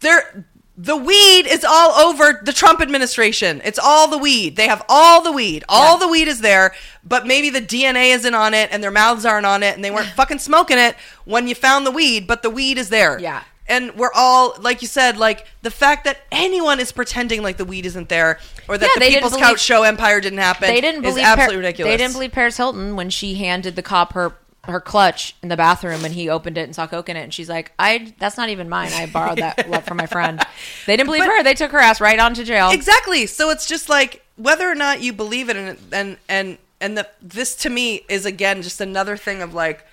[0.00, 0.46] there.
[0.80, 3.60] The weed is all over the Trump administration.
[3.64, 4.54] It's all the weed.
[4.54, 5.64] They have all the weed.
[5.68, 6.06] All Yeah.
[6.06, 6.72] the weed is there,
[7.02, 9.90] but maybe the DNA isn't on it and their mouths aren't on it and they
[9.90, 13.18] weren't fucking smoking it when you found the weed, but the weed is there.
[13.18, 13.42] Yeah.
[13.68, 17.64] And we're all, like you said, like the fact that anyone is pretending like the
[17.64, 20.38] weed isn't there or that Yeah, the they didn't People's believe- Couch show empire didn't
[20.38, 21.92] happen They didn't is believe absolutely Par- ridiculous.
[21.92, 24.32] They didn't believe Paris Hilton when she handed the cop her
[24.64, 27.32] her clutch in the bathroom and he opened it and saw coke in it and
[27.32, 28.92] she's like, "I that's not even mine.
[28.92, 30.44] I borrowed that left from my friend."
[30.86, 31.42] They didn't believe But- her.
[31.42, 32.70] They took her ass right on to jail.
[32.70, 33.24] Exactly.
[33.26, 37.08] So it's just like whether or not you believe it, and and and and the,
[37.22, 39.86] this to me is again just another thing of like.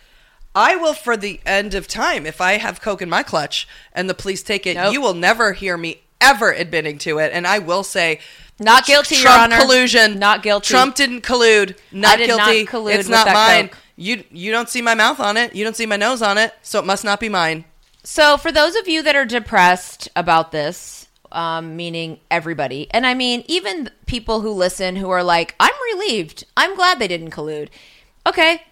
[0.55, 4.09] I will for the end of time if I have coke in my clutch and
[4.09, 4.75] the police take it.
[4.75, 4.93] Nope.
[4.93, 8.19] You will never hear me ever admitting to it, and I will say,
[8.59, 9.61] Not guilty, Your Trump Honor.
[9.61, 10.17] collusion.
[10.17, 10.67] Not guilty.
[10.71, 11.77] Trump didn't collude.
[11.91, 12.65] Not did not guilty.
[12.65, 13.67] collude it's with not that mine.
[13.67, 13.77] coke.
[13.97, 15.55] You you don't see my mouth on it.
[15.55, 17.65] You don't see my nose on it, so it must not be mine.
[18.03, 23.13] So, for those of you that are depressed about this, um, meaning everybody, and I
[23.13, 26.45] mean even people who listen who are like, "I'm relieved.
[26.55, 27.69] I'm glad they didn't collude."
[28.25, 28.63] Okay,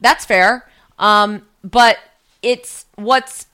[0.00, 0.68] that's fair.
[0.98, 1.98] Um, but
[2.42, 3.46] it's what's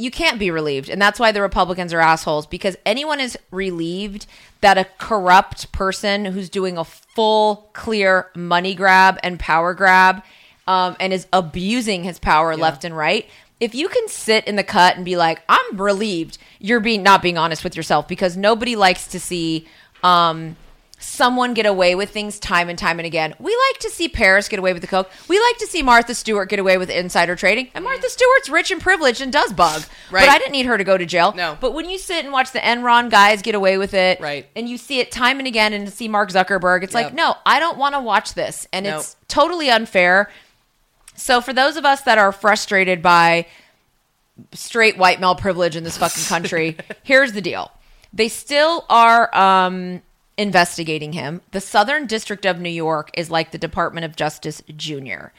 [0.00, 4.26] you can't be relieved, and that's why the Republicans are assholes because anyone is relieved
[4.60, 10.22] that a corrupt person who's doing a full, clear money grab and power grab,
[10.68, 13.26] um, and is abusing his power left and right.
[13.60, 17.22] if you can sit in the cut and be like, I'm relieved, you're being not
[17.22, 19.66] being honest with yourself because nobody likes to see
[20.04, 20.56] um,
[21.00, 23.32] someone get away with things time and time and again.
[23.38, 25.08] We like to see Paris get away with the coke.
[25.28, 27.68] We like to see Martha Stewart get away with insider trading.
[27.74, 29.82] And Martha Stewart's rich and privileged and does bug.
[30.10, 30.26] Right.
[30.26, 31.32] But I didn't need her to go to jail.
[31.36, 31.56] No.
[31.60, 34.46] But when you sit and watch the Enron guys get away with it, Right.
[34.56, 37.04] and you see it time and again and see Mark Zuckerberg, it's Yep.
[37.04, 38.66] like, no, I don't want to watch this.
[38.72, 38.98] And Nope.
[39.00, 40.30] it's totally unfair.
[41.14, 43.46] So for those of us that are frustrated by
[44.52, 47.70] straight white male privilege in this fucking country, here's the deal.
[48.12, 50.02] They still are um,
[50.38, 51.42] investigating him.
[51.50, 55.32] The Southern District of New York is like the Department of Justice Junior.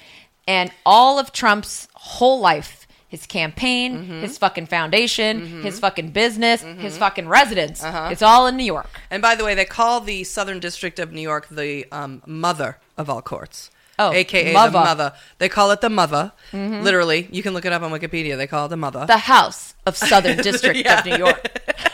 [0.47, 4.21] And all of Trump's whole life, his campaign, Mm-hmm.
[4.21, 8.09] his fucking foundation, his fucking business, his fucking residence, Uh-huh.
[8.11, 8.89] it's all in New York.
[9.09, 12.77] And by the way, they call the Southern District of New York the um, mother
[12.97, 13.71] of all courts.
[14.01, 14.71] Oh, AKA mother.
[14.71, 15.13] the mother.
[15.39, 16.31] They call it the mother.
[16.53, 18.37] Literally, you can look it up on Wikipedia.
[18.37, 19.05] They call it the mother.
[19.05, 20.99] The House of Southern District Yeah.
[20.99, 21.59] of New York.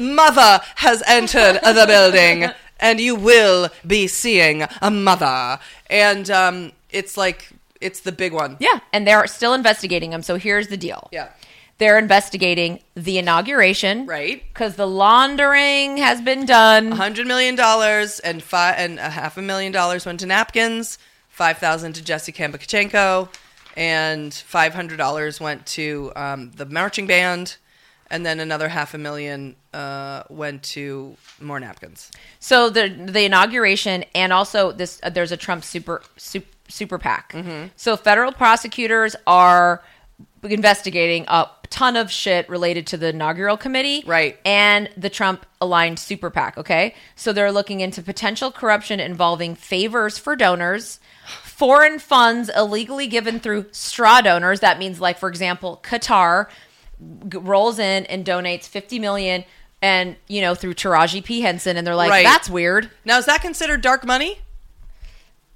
[0.00, 5.58] mother has entered the building, and you will be seeing a mother.
[5.88, 8.56] And um, it's like it's the big one.
[8.60, 10.22] Yeah, and they're still investigating him.
[10.22, 11.08] So here's the deal.
[11.12, 11.28] Yeah.
[11.78, 14.06] They're investigating the inauguration.
[14.06, 14.42] Right.
[14.48, 16.92] Because the laundering has been done.
[16.92, 20.98] hundred million dollars and five and a half a million dollars went to napkins.
[21.28, 23.28] Five thousand to Jesse Kambakachenko,
[23.76, 27.56] and five hundred dollars went to um, the marching band,
[28.10, 32.10] and then another half a million uh, went to more napkins.
[32.40, 37.32] So the the inauguration and also this uh, there's a Trump super super, super PAC.
[37.32, 37.68] Mm-hmm.
[37.76, 39.82] So federal prosecutors are
[40.42, 44.38] investigating a ton of shit related to the inaugural committee, Right.
[44.44, 46.58] And the Trump aligned super PAC.
[46.58, 51.00] Okay, so they're looking into potential corruption involving favors for donors.
[51.42, 54.60] Foreign funds illegally given through straw donors.
[54.60, 56.48] That means, like, for example, Qatar
[57.00, 59.44] rolls in and donates 50 million
[59.82, 61.40] and, you know, through Taraji P.
[61.42, 61.76] Henson.
[61.76, 62.24] And they're like, Right.
[62.24, 62.90] that's weird.
[63.04, 64.38] Now, is that considered dark money?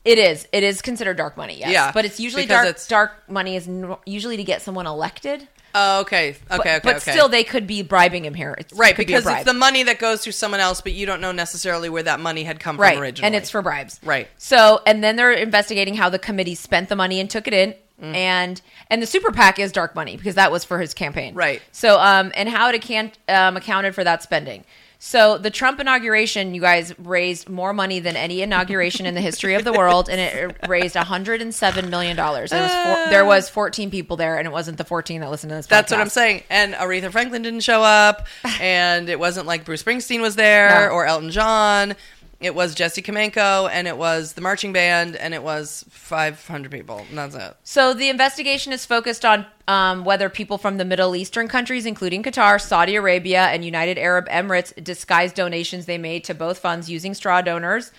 [0.04, 0.48] It is.
[0.52, 1.70] It is considered dark money, yes.
[1.72, 2.68] Yeah, But it's usually because dark.
[2.68, 3.68] it's- Dark money is
[4.06, 5.46] usually to get someone elected.
[5.72, 7.12] Oh, okay, okay, But, okay, but okay.
[7.12, 8.56] still, they could be bribing him here.
[8.58, 9.36] It's, right be a because bribe.
[9.36, 12.18] it's the money that goes to someone else, but you don't know necessarily where that
[12.18, 13.26] money had come right, from originally.
[13.26, 14.00] and it's for bribes.
[14.02, 14.26] Right.
[14.36, 17.74] So, and then they're investigating how the committee spent the money and took it in.
[18.00, 18.14] Mm.
[18.14, 21.60] And and the super PAC is dark money because that was for his campaign, Right.
[21.72, 24.64] So, um, and how it account, um, accounted for that spending.
[25.02, 29.54] So, the Trump inauguration, you guys raised more money than any inauguration in the history
[29.54, 32.50] of the world, and it raised 107 million dollars.
[32.50, 35.48] There was four, there was 14 people there, and it wasn't the 14 that listened
[35.50, 35.66] to this.
[35.66, 36.42] That's what I'm saying.
[36.50, 38.26] And Aretha Franklin didn't show up,
[38.60, 40.94] and it wasn't like Bruce Springsteen was there No.
[40.94, 41.96] or Elton John.
[42.40, 47.04] It was Jesse Kamenko, and it was the marching band, and it was 500 people.
[47.12, 47.56] That's it.
[47.64, 52.22] So the investigation is focused on um, whether people from the Middle Eastern countries, including
[52.22, 57.12] Qatar, Saudi Arabia, and United Arab Emirates, disguised donations they made to both funds using
[57.12, 57.92] straw donors.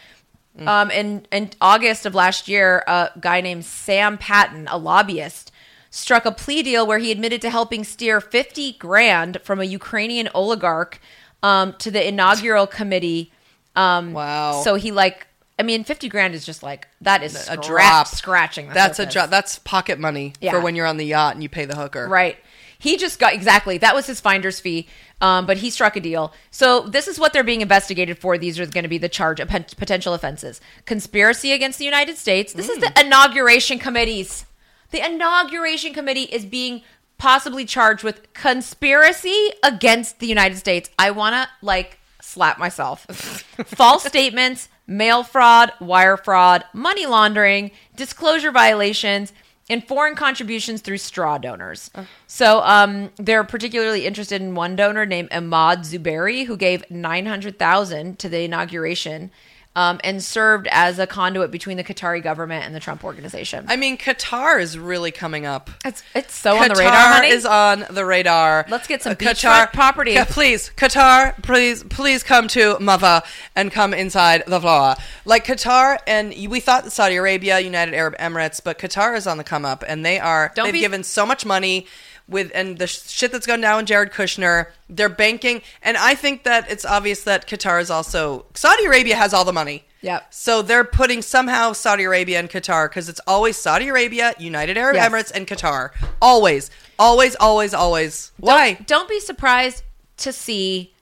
[0.59, 5.51] Um, in, in August of last year, a guy named Sam Patton, a lobbyist,
[5.89, 10.29] struck a plea deal where he admitted to helping steer 50 grand from a Ukrainian
[10.33, 10.99] oligarch
[11.41, 13.31] um, to the inaugural committee.
[13.75, 14.61] Um, Wow.
[14.63, 15.27] So he like,
[15.59, 18.07] I mean, 50 grand is just like that is A drop.
[18.07, 18.69] scratching.
[18.69, 19.29] That's a drop.
[19.29, 20.51] That's pocket money Yeah.
[20.51, 22.07] for when you're on the yacht and you pay the hooker.
[22.07, 22.37] Right.
[22.79, 24.87] He just got exactly that was his finder's fee,
[25.21, 26.33] um, but he struck a deal.
[26.49, 28.39] So this is what they're being investigated for.
[28.39, 32.53] These are going to be the charge of potential offenses: conspiracy against the United States.
[32.53, 34.45] This is the inauguration committees.
[34.89, 36.81] The inauguration committee is being
[37.19, 40.89] possibly charged with conspiracy against the United States.
[40.97, 41.99] I want to like
[42.31, 43.05] slap myself.
[43.65, 49.33] False statements, mail fraud, wire fraud, money laundering, disclosure violations,
[49.69, 51.91] and foreign contributions through straw donors.
[52.27, 57.57] So um, they're particularly interested in one donor named Ahmad Zuberi, who gave nine hundred
[57.59, 59.31] thousand to the inauguration.
[59.73, 63.63] Um, and served as a conduit between the Qatari government and the Trump organization.
[63.69, 65.69] I mean, Qatar is really coming up.
[65.85, 67.27] it's it's so Qatar on the radar, honey.
[67.29, 68.65] is on the radar.
[68.67, 70.15] Let's get some Uh, beachfront property.
[70.15, 73.23] Ca- please, Qatar, please, please come to Mava
[73.55, 74.95] and come inside the floor.
[75.23, 79.43] Like Qatar, and we thought Saudi Arabia, United Arab Emirates, but Qatar is on the
[79.45, 80.51] come up, and they are.
[80.53, 81.87] Don't they've be- given so much money.
[82.31, 86.43] With and the shit that's gone down with Jared Kushner, they're banking, and I think
[86.45, 89.83] that it's obvious that Qatar is also Saudi Arabia has all the money.
[90.01, 90.33] Yep.
[90.33, 94.95] So they're putting somehow Saudi Arabia and Qatar because it's always Saudi Arabia, United Arab
[94.95, 95.11] Yes.
[95.11, 95.91] Emirates, and Qatar.
[96.21, 98.31] Always, always, always, always.
[98.37, 98.73] Why?
[98.73, 99.83] Don't, don't be surprised
[100.17, 100.93] to see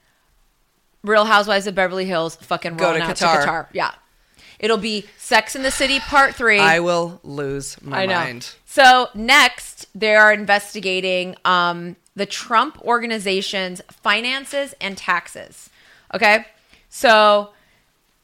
[1.04, 3.42] Real Housewives of Beverly Hills fucking Go to out Qatar.
[3.44, 3.68] to Qatar.
[3.72, 3.92] Yeah.
[4.60, 6.60] It'll be Sex in the City Part Three.
[6.60, 8.16] I will lose my I know.
[8.16, 8.50] mind.
[8.72, 15.72] So next, they are investigating um, the Trump organization's finances and taxes.
[16.14, 16.46] Okay,
[16.88, 17.50] so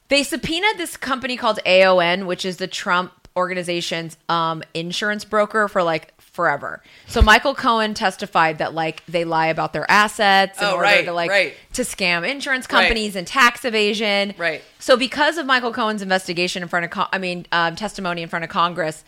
[0.06, 5.82] they subpoenaed this company called AON, which is the Trump organization's um, insurance broker for
[5.82, 6.80] like forever.
[7.08, 11.04] So Michael Cohen testified that like they lie about their assets in Oh, order right,
[11.06, 11.54] to like right.
[11.72, 14.32] to scam insurance companies and tax evasion.
[14.38, 14.62] Right.
[14.78, 18.28] So because of Michael Cohen's investigation in front of, Con- I mean, um, testimony in
[18.28, 19.02] front of Congress,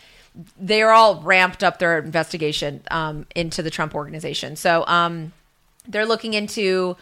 [0.58, 4.56] they are all ramped up their investigation um, into the Trump organization.
[4.56, 5.32] So um,
[5.86, 6.96] they're looking into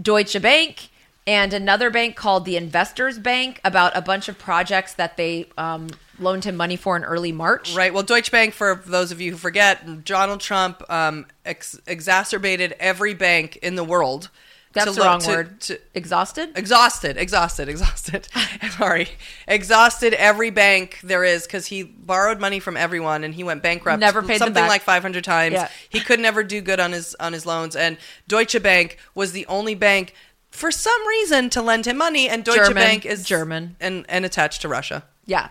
[0.00, 0.90] Deutsche Bank
[1.26, 5.88] and another bank called the Investors Bank about a bunch of projects that they um,
[6.18, 7.74] loaned him money for in early March.
[7.74, 7.94] Right.
[7.94, 13.14] Well, Deutsche Bank, for those of you who forget, Donald Trump um, ex- exacerbated every
[13.14, 14.30] bank in the world.
[14.72, 15.60] That's to the wrong to- word.
[15.62, 16.50] to- Exhausted.
[16.56, 18.28] exhausted, exhausted, exhausted.
[18.78, 19.08] Sorry,
[19.46, 24.00] exhausted every bank there is because he borrowed money from everyone and he went bankrupt.
[24.00, 25.54] Never paid something like five hundred times.
[25.54, 25.68] Yeah.
[25.88, 27.76] He could never do good on his on his loans.
[27.76, 27.98] And
[28.28, 30.14] Deutsche Bank was the only bank
[30.50, 32.28] for some reason to lend him money.
[32.28, 33.76] And Deutsche German, Bank is German.
[33.80, 35.04] and and attached to Russia.
[35.26, 35.48] Yeah.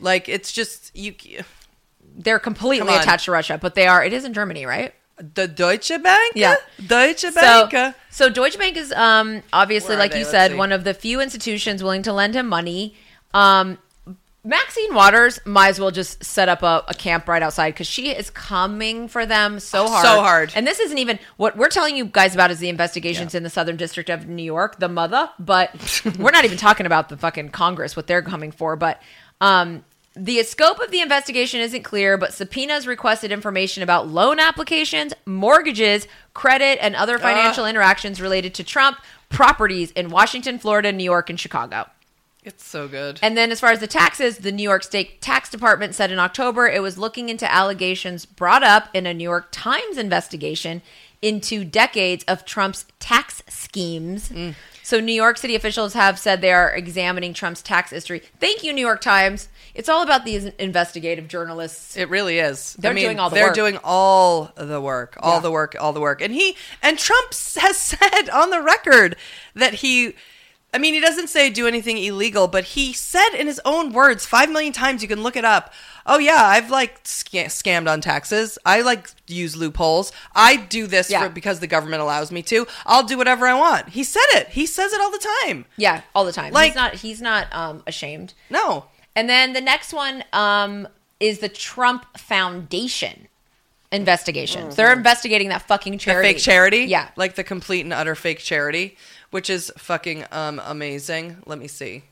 [0.00, 1.14] Like it's just you.
[2.20, 4.02] They're completely attached to Russia, but they are.
[4.02, 4.92] It is in Germany, right?
[5.34, 6.32] The Deutsche Bank?
[6.34, 6.56] Yeah.
[6.86, 7.94] Deutsche Bank.
[8.10, 10.56] so Deutsche Bank is um, obviously, Where like you Let's said, see.
[10.56, 12.94] one of the few institutions willing to lend him money.
[13.34, 13.78] Um,
[14.44, 18.10] Maxine Waters might as well just set up a, a camp right outside because she
[18.10, 20.04] is coming for them so hard.
[20.06, 20.52] So hard.
[20.54, 23.50] And this isn't even what we're telling you guys about is the investigations in the
[23.50, 25.28] Southern District of New York, the mother.
[25.38, 28.76] But we're not even talking about the fucking Congress, what they're coming for.
[28.76, 29.02] But
[29.40, 35.12] um, the scope of the investigation isn't clear, but subpoenas requested information about loan applications,
[35.26, 37.18] mortgages, credit, and other ah.
[37.18, 38.98] financial interactions related to Trump
[39.28, 41.86] properties in Washington, Florida, New York, and Chicago.
[42.44, 43.18] It's so good.
[43.20, 46.18] And then, as far as the taxes, the New York State Tax Department said in
[46.18, 50.80] October it was looking into allegations brought up in a New York Times investigation
[51.20, 54.30] into decades of Trump's tax schemes.
[54.30, 54.54] Mm.
[54.82, 58.22] So, New York City officials have said they are examining Trump's tax history.
[58.40, 59.48] Thank you, New York Times.
[59.74, 61.96] It's all about these investigative journalists.
[61.96, 62.74] It really is.
[62.78, 63.40] They're doing all the work.
[63.40, 63.54] they're work.
[63.72, 65.40] doing all the work, all Yeah.
[65.40, 66.20] the work, all the work.
[66.20, 67.28] And he and Trump
[67.60, 69.16] has said on the record
[69.54, 70.14] that he.
[70.70, 74.26] I mean, he doesn't say do anything illegal, but he said in his own words
[74.26, 75.00] five million times.
[75.00, 75.72] You can look it up.
[76.04, 78.58] Oh yeah, I've like sca- scammed on taxes.
[78.66, 80.12] I like use loopholes.
[80.34, 81.22] I do this Yeah.
[81.24, 82.66] for, because the government allows me to.
[82.84, 83.88] I'll do whatever I want.
[83.90, 84.48] He said it.
[84.48, 85.64] He says it all the time.
[85.78, 86.52] Yeah, all the time.
[86.52, 86.94] Like- he's not.
[86.96, 88.34] He's not um, ashamed.
[88.50, 88.84] No,
[89.18, 90.86] And then the next one um,
[91.18, 93.26] is the Trump Foundation
[93.90, 94.76] investigations.
[94.76, 96.28] They're investigating that fucking the charity.
[96.28, 96.78] fake charity.
[96.84, 97.08] Yeah.
[97.16, 98.96] like the complete and utter fake charity,
[99.32, 101.38] which is fucking um, amazing.
[101.46, 102.04] Let me see.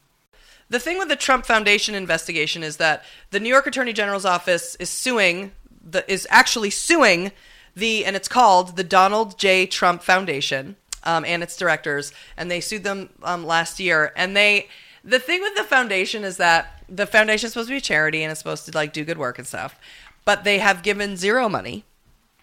[0.69, 4.75] The thing with the Trump Foundation investigation is that the New York Attorney General's office
[4.81, 5.53] is suing
[5.89, 7.31] the is actually suing
[7.77, 9.65] the and it's called the Donald J.
[9.67, 14.13] Trump Foundation um, and its directors, and they sued them um, last year.
[14.17, 14.67] And they
[15.07, 18.23] the thing with the foundation is that the foundation is supposed to be a charity
[18.23, 19.79] and it's supposed to like do good work and stuff,
[20.25, 21.85] but they have given zero money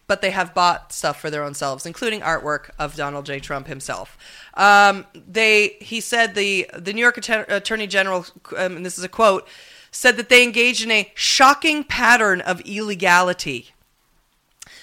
[0.07, 3.39] but they have bought stuff for their own selves, including artwork of Donald J.
[3.39, 4.17] Trump himself.
[4.53, 8.25] Um, they, he said the the New York Atten- Attorney General,
[8.57, 9.47] um, and this is a quote,
[9.91, 13.69] said that they engaged in a shocking pattern of illegality.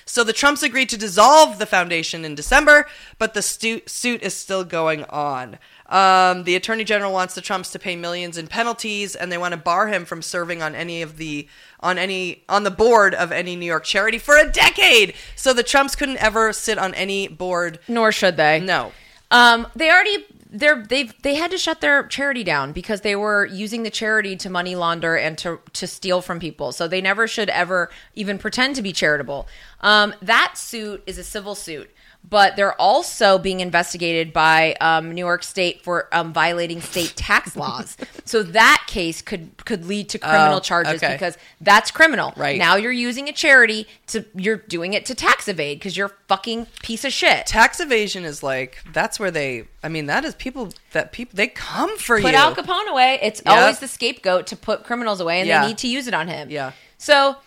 [0.05, 2.87] So the Trumps agreed to dissolve the foundation in December,
[3.19, 5.59] but the stu- suit is still going on.
[5.91, 9.53] Um, the Attorney General wants the Trumps to pay millions in penalties, and they want
[9.53, 11.49] to bar him from serving on any of the
[11.81, 15.15] on any on the board of any New York charity for a decade.
[15.35, 17.81] So the Trumps couldn't ever sit on any board.
[17.89, 18.61] Nor should they.
[18.61, 18.93] No.
[19.33, 23.47] Um, they already they're they've they had to shut their charity down because they were
[23.47, 26.73] using the charity to money launder and to to steal from people.
[26.73, 29.47] So they never should ever even pretend to be charitable.
[29.81, 31.91] Um, that suit is a civil suit.
[32.29, 37.57] But they're also being investigated by um, New York State for um, violating state tax
[37.57, 37.97] laws.
[38.25, 41.15] So that case could could lead to criminal Oh, charges okay.
[41.15, 42.33] because that's criminal.
[42.37, 42.57] Right.
[42.57, 46.13] now, you're using a charity to you're doing it to tax evade because you're a
[46.29, 47.47] fucking piece of shit.
[47.47, 49.65] Tax evasion is like that's where they.
[49.83, 52.29] I mean, that is people that people they come for put you.
[52.29, 53.19] Put Al Capone away.
[53.23, 53.59] It's Yeah.
[53.61, 55.63] always the scapegoat to put criminals away, and Yeah.
[55.63, 56.49] they need to use it on him.
[56.49, 56.73] Yeah.
[56.97, 57.39] So,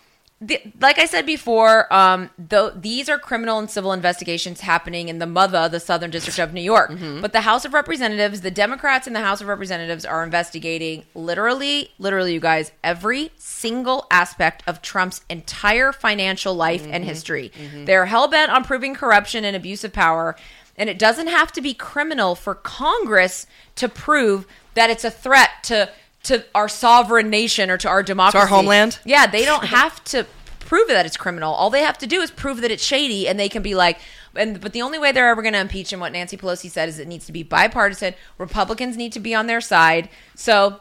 [0.46, 5.18] the, like I said before, um, though these are criminal and civil investigations happening in
[5.18, 6.90] the mother, the Southern District of New York.
[6.90, 7.20] Mm-hmm.
[7.20, 11.90] But the House of Representatives, the Democrats in the House of Representatives, are investigating literally,
[11.98, 16.92] literally, you guys, every single aspect of Trump's entire financial life Mm-hmm.
[16.94, 17.52] and history.
[17.84, 20.36] They're hell bent on proving corruption and abuse of power.
[20.76, 25.50] And it doesn't have to be criminal for Congress to prove that it's a threat
[25.64, 25.88] to
[26.24, 28.98] to our sovereign nation or to our democracy, our homeland?
[29.04, 30.26] Yeah, they don't have to
[30.60, 31.52] prove that it's criminal.
[31.54, 33.98] All they have to do is prove that it's shady, and they can be like.
[34.36, 36.88] And but the only way they're ever going to impeach him, what Nancy Pelosi said,
[36.88, 38.14] is it needs to be bipartisan.
[38.36, 40.08] Republicans need to be on their side.
[40.34, 40.80] So,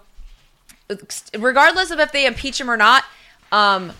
[1.37, 3.03] regardless of if they impeach him or not,
[3.51, 3.93] um,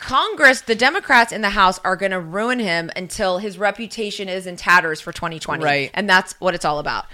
[0.00, 4.46] Congress, the Democrats in the House are going to ruin him until his reputation is
[4.46, 5.62] in tatters for 2020.
[5.62, 5.90] Right.
[5.94, 7.04] And that's what it's all about.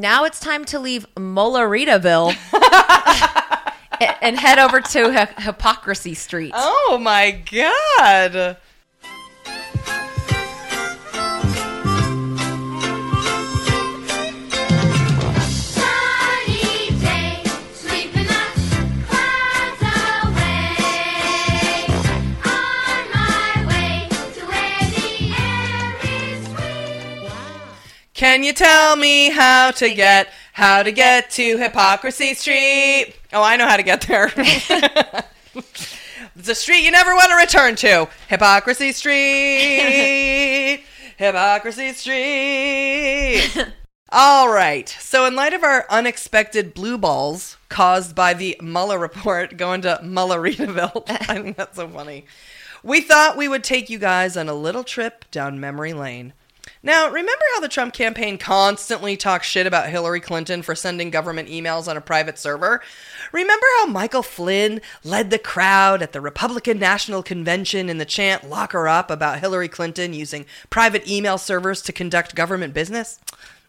[0.00, 2.34] Now it's time to leave Mulleritaville
[4.20, 6.52] and- head over to Hy- Hypocrisy Street.
[6.54, 8.56] Oh my god.
[28.44, 33.14] You tell me how to get how to get to Hypocrisy Street?
[33.32, 34.30] Oh, I know how to get there.
[34.36, 38.08] it's a street you never want to return to.
[38.28, 40.84] Hypocrisy Street.
[41.16, 43.72] Hypocrisy Street.
[44.10, 44.88] All right.
[44.88, 49.98] So, in light of our unexpected blue balls caused by the Mueller report going to
[50.04, 52.26] Mulleritaville, I think that's so funny.
[52.84, 56.32] We thought we would take you guys on a little trip down memory lane.
[56.84, 61.48] Now, remember how the Trump campaign constantly talked shit about Hillary Clinton for sending government
[61.48, 62.82] emails on a private server?
[63.32, 68.50] Remember how Michael Flynn led the crowd at the Republican National Convention in the chant
[68.50, 73.18] Lock Her Up about Hillary Clinton using private email servers to conduct government business?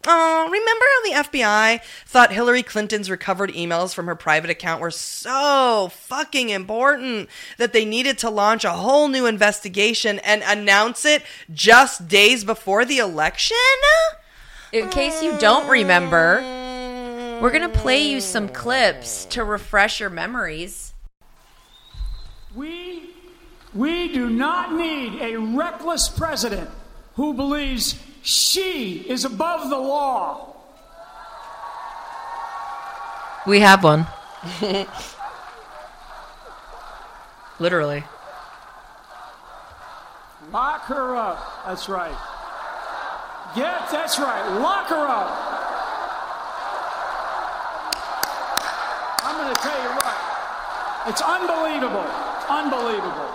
[0.08, 4.92] Oh, remember how the FBI thought Hillary Clinton's recovered emails from her private account were
[4.92, 11.24] so fucking important that they needed to launch a whole new investigation and announce it
[11.52, 13.58] just days before the election?
[14.72, 16.42] In case you don't remember,
[17.42, 20.94] we're going to play you some clips to refresh your memories.
[22.54, 23.10] We,
[23.74, 26.70] we do not need a reckless president
[27.16, 30.56] who believes she is above the law.
[33.46, 34.08] We have one.
[37.60, 38.04] Literally.
[40.52, 41.66] Lock her up.
[41.68, 42.18] That's right.
[43.56, 44.60] Get, that's right.
[44.60, 45.30] Lock her up.
[49.24, 50.18] I'm going to tell you what.
[51.08, 52.10] It's unbelievable.
[52.50, 53.35] Unbelievable.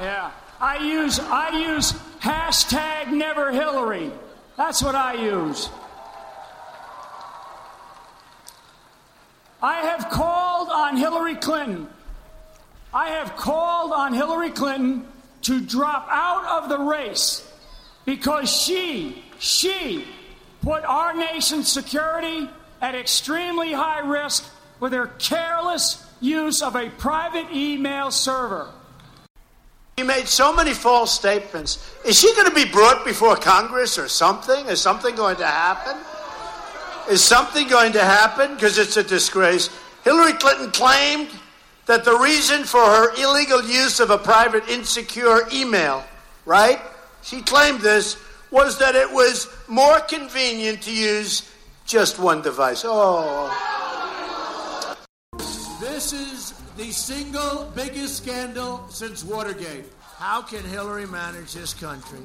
[0.00, 0.30] Yeah.
[0.60, 4.10] I use I use hashtag never Hillary.
[4.56, 5.68] That's what I use.
[9.62, 11.86] I have called on Hillary Clinton.
[12.92, 15.06] I have called on Hillary Clinton
[15.42, 17.46] to drop out of the race
[18.04, 20.04] because she, she
[20.62, 22.48] put our nation's security
[22.80, 24.44] at extremely high risk
[24.80, 28.70] with her careless use of a private email server.
[29.96, 31.78] He made so many false statements.
[32.04, 34.66] Is she going to be brought before Congress or something?
[34.66, 35.96] Is something going to happen?
[37.10, 38.54] Is something going to happen?
[38.54, 39.68] Because it's a disgrace.
[40.04, 41.28] Hillary Clinton claimed
[41.86, 46.04] that the reason for her illegal use of a private insecure email,
[46.46, 46.80] right?
[47.22, 48.16] She claimed this
[48.50, 51.50] was that it was more convenient to use
[51.86, 52.82] just one device.
[52.86, 53.50] Oh.
[55.80, 56.29] This is
[56.80, 59.84] the single biggest scandal since Watergate.
[60.16, 62.20] How can Hillary manage this country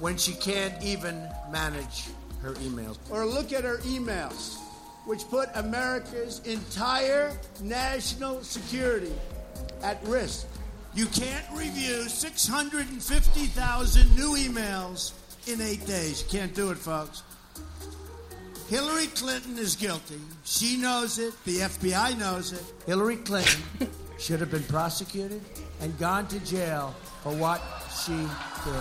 [0.00, 2.08] when she can't even manage
[2.42, 2.98] her emails?
[3.08, 4.58] Or look at her emails,
[5.06, 9.14] which put America's entire national security
[9.82, 10.46] at risk.
[10.94, 15.12] You can't review 650,000 new emails
[15.50, 16.22] in eight days.
[16.22, 17.22] You can't do it, folks.
[18.70, 20.20] Hillary Clinton is guilty.
[20.44, 21.34] She knows it.
[21.44, 22.62] The FBI knows it.
[22.86, 23.60] Hillary Clinton
[24.20, 25.42] should have been prosecuted
[25.80, 26.94] and gone to jail
[27.24, 27.60] for what
[28.04, 28.80] she did.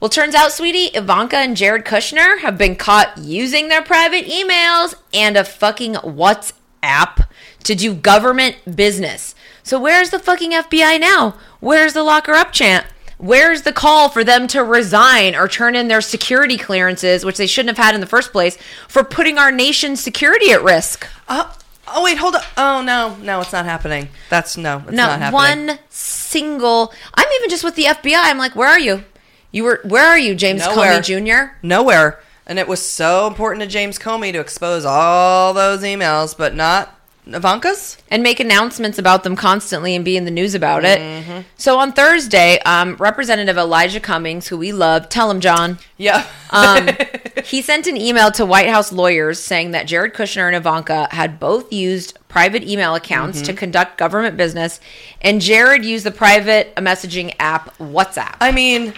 [0.00, 4.96] Well, turns out, sweetie, Ivanka and Jared Kushner have been caught using their private emails
[5.14, 7.28] and a fucking WhatsApp
[7.62, 9.36] to do government business.
[9.62, 11.36] So where's the fucking FBI now?
[11.60, 12.84] Where's the locker up chant?
[13.22, 17.46] Where's the call for them to resign or turn in their security clearances, which they
[17.46, 18.58] shouldn't have had in the first place,
[18.88, 21.06] for putting our nation's security at risk?
[21.28, 21.56] Oh,
[21.86, 22.42] oh wait, hold up.
[22.56, 24.08] Oh no, no, it's not happening.
[24.28, 25.66] That's no, it's not, Not happening.
[25.68, 26.92] one single.
[27.14, 28.16] I'm even just with the FBI.
[28.16, 29.04] I'm like, where are you?
[29.52, 29.80] You were.
[29.84, 31.00] Where are you, James Nowhere.
[31.00, 31.54] Comey Jr.?
[31.62, 32.20] Nowhere.
[32.44, 36.98] And it was so important to James Comey to expose all those emails, but not
[37.26, 37.96] Ivanka's?
[38.10, 40.98] and make announcements about them constantly and be in the news about it.
[41.00, 41.40] Mm-hmm.
[41.56, 46.26] So on Thursday, um, Representative Elijah Cummings, who we love, tell him, John, Yeah.
[46.50, 46.88] um,
[47.44, 51.38] he sent an email to White House lawyers saying that Jared Kushner and Ivanka had
[51.40, 53.46] both used private email accounts Mm-hmm.
[53.46, 54.80] to conduct government business,
[55.20, 58.36] and Jared used the private messaging app WhatsApp.
[58.40, 58.92] I mean,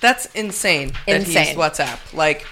[0.00, 0.92] that's insane.
[1.06, 1.46] That he Insane.
[1.48, 2.14] used WhatsApp.
[2.14, 2.46] Like,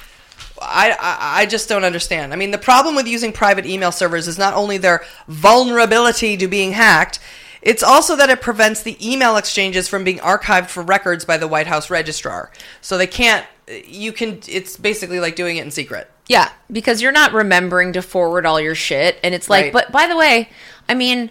[0.60, 0.96] I,
[1.42, 2.32] I just don't understand.
[2.32, 6.48] I mean, the problem with using private email servers is not only their vulnerability to
[6.48, 7.18] being hacked.
[7.62, 11.48] It's also that it prevents the email exchanges from being archived for records by the
[11.48, 12.50] White House registrar.
[12.80, 13.44] So they can't.
[13.86, 14.40] You can.
[14.46, 16.08] It's basically like doing it in secret.
[16.28, 19.18] Yeah, because you're not remembering to forward all your shit.
[19.24, 19.72] And it's like, Right.
[19.72, 20.48] but by the way,
[20.88, 21.30] I mean,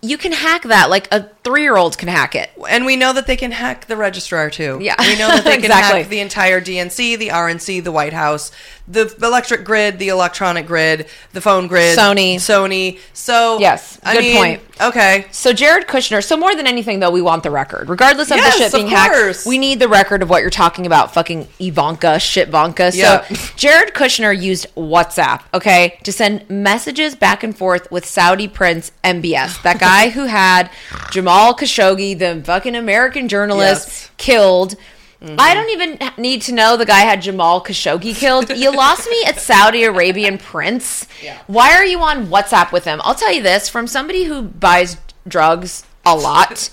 [0.00, 0.90] you can hack that.
[0.90, 2.50] Like a three year old can hack it.
[2.68, 4.78] And we know that they can hack the registrar too.
[4.80, 4.94] Yeah.
[4.98, 6.00] we know that they can Exactly.
[6.02, 8.50] hack the entire DNC, the RNC, the White House,
[8.88, 12.36] the electric grid, the electronic grid, the phone grid, Sony.
[12.36, 12.98] Sony.
[13.12, 14.60] So Yes, I good mean, point.
[14.80, 16.22] Okay, So Jared Kushner.
[16.24, 18.88] So more than anything, though, we want the record, regardless of Yes, the shit being
[18.88, 19.46] hacked.
[19.46, 22.90] We need the record of what you're talking about, fucking Ivanka, shit Vanka.
[22.92, 23.24] Yeah.
[23.24, 28.90] So Jared Kushner used WhatsApp, okay, to send messages back and forth with Saudi Prince
[29.04, 30.70] MBS, that guy who had
[31.10, 34.10] Jamal Khashoggi, the fucking American journalist, Yes.
[34.16, 34.76] killed.
[35.22, 35.36] I mm-hmm.
[35.36, 38.50] don't even need to know the guy had Jamal Khashoggi killed.
[38.50, 41.06] You lost me at Saudi Arabian Prince.
[41.46, 43.00] Why are you on WhatsApp with him?
[43.04, 46.68] I'll tell you this from somebody who buys drugs a lot.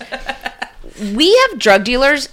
[1.14, 2.28] we have drug dealers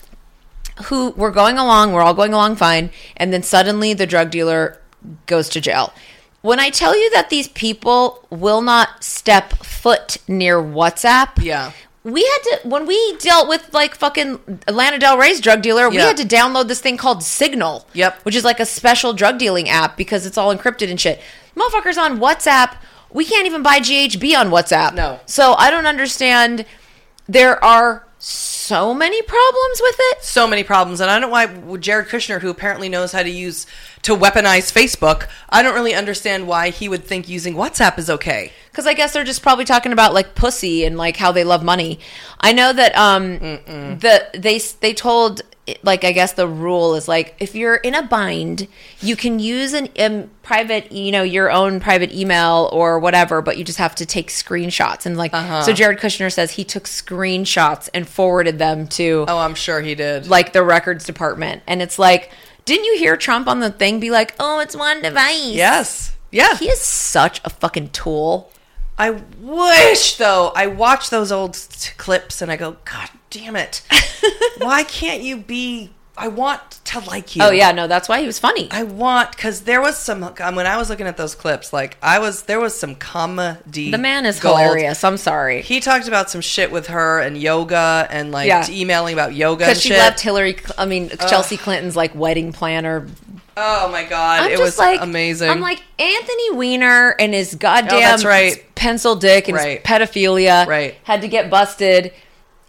[0.86, 4.80] who were going along, we're all going along fine, and then suddenly the drug dealer
[5.26, 5.94] goes to jail.
[6.42, 11.72] When I tell you that these people will not step foot near WhatsApp, Yeah.
[12.04, 15.98] We had to when we dealt with like fucking Atlanta Del Rey's drug dealer, we
[15.98, 17.88] had to download this thing called Signal.
[17.94, 18.22] Yep.
[18.24, 21.22] Which is like a special drug dealing app because it's all encrypted and shit.
[21.56, 22.78] Motherfuckers on WhatsApp,
[23.12, 24.94] we can't even buy GHB on WhatsApp.
[24.94, 25.20] No.
[25.26, 26.66] So I don't understand.
[27.28, 28.59] There are so
[28.94, 30.24] many problems with it.
[30.24, 33.30] so many problems, and I don't know why Jared Kushner, who apparently knows how to
[33.30, 33.66] use
[34.04, 38.52] to weaponize Facebook, I don't really understand why he would think using WhatsApp is okay.
[38.72, 41.64] Because I guess they're just probably talking about like pussy and like how they love
[41.64, 42.00] money.
[42.40, 45.42] I know that um the they they told
[45.84, 48.68] like I guess the rule is like if you're in a bind,
[49.02, 53.58] you can use an um, private you know your own private email or whatever, but
[53.58, 55.32] you just have to take screenshots and like
[55.66, 59.96] so Jared Kushner says he took screenshots and forwarded them to Oh, I'm sure he
[59.96, 60.28] did.
[60.28, 62.32] like the records department, and it's like.
[62.66, 65.56] Didn't you hear Trump on the thing be like, "Oh, it's one device"?
[65.56, 66.56] yes, yeah.
[66.56, 68.52] he is such a fucking tool.
[69.00, 73.82] I wish though I watch those old t- clips and I go, God damn it!
[74.60, 75.92] why can't you be?
[76.18, 77.44] I want to like you.
[77.44, 78.68] Oh yeah, no, that's why he was funny.
[78.72, 81.96] I want because there was some um, when I was looking at those clips, like
[82.04, 83.90] I was there was some comedy.
[83.90, 84.60] The man is gold.
[84.60, 85.02] hilarious.
[85.06, 85.62] I'm sorry.
[85.62, 88.66] He talked about some shit with her and yoga and like Yeah.
[88.70, 89.98] emailing about yoga Because she shit.
[89.98, 93.08] left Hillary, I mean, Chelsea Clinton's like wedding planner.
[93.60, 95.50] Oh my god, I'm it was like, amazing.
[95.50, 98.64] I'm like, Anthony Weiner and his goddamn Oh, right.
[98.76, 99.80] pencil dick and Right.
[99.80, 100.96] his pedophilia Right.
[101.04, 102.14] had to get busted.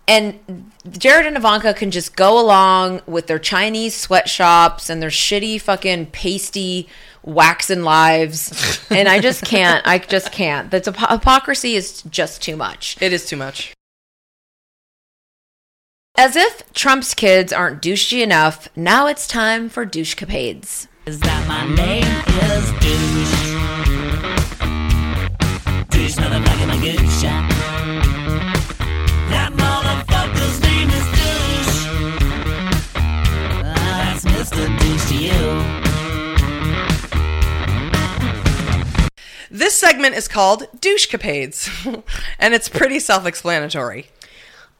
[0.08, 5.60] And Jared and Ivanka can just go along with their Chinese sweatshops and their shitty
[5.60, 6.88] fucking pasty
[7.22, 8.80] waxing lives.
[8.90, 9.86] and I just can't.
[9.86, 10.68] I just can't.
[10.70, 12.96] That's hypocrisy is just too much.
[13.00, 13.72] it is too much.
[16.22, 20.86] As if Trump's kids aren't douchey enough, now it's time for douchecapades.
[21.06, 23.54] Is that my name is douche?
[25.88, 27.22] Douche motherfucking magoosh.
[29.30, 31.88] That motherfucker's name is douche.
[33.64, 34.68] Ah, that's Mr.
[34.78, 35.40] Douche to you.
[39.50, 42.04] This segment is called Douchecapades,
[42.38, 44.10] and it's pretty self-explanatory.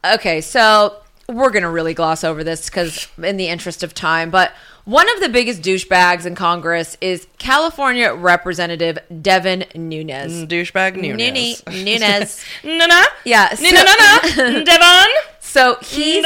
[0.04, 1.00] Okay, so
[1.30, 4.52] we're going to really gloss over this because, in the interest of time, but
[4.84, 10.46] one of the biggest douchebags in Congress is California Representative Devin Nunes.
[10.46, 11.62] Douchebag Nunes.
[11.62, 12.44] Nuni- Nunes.
[12.64, 13.04] Na-na?
[13.24, 14.64] Yeah, so- Na-na-na-na.
[14.64, 15.12] Devin?
[15.50, 16.24] So he's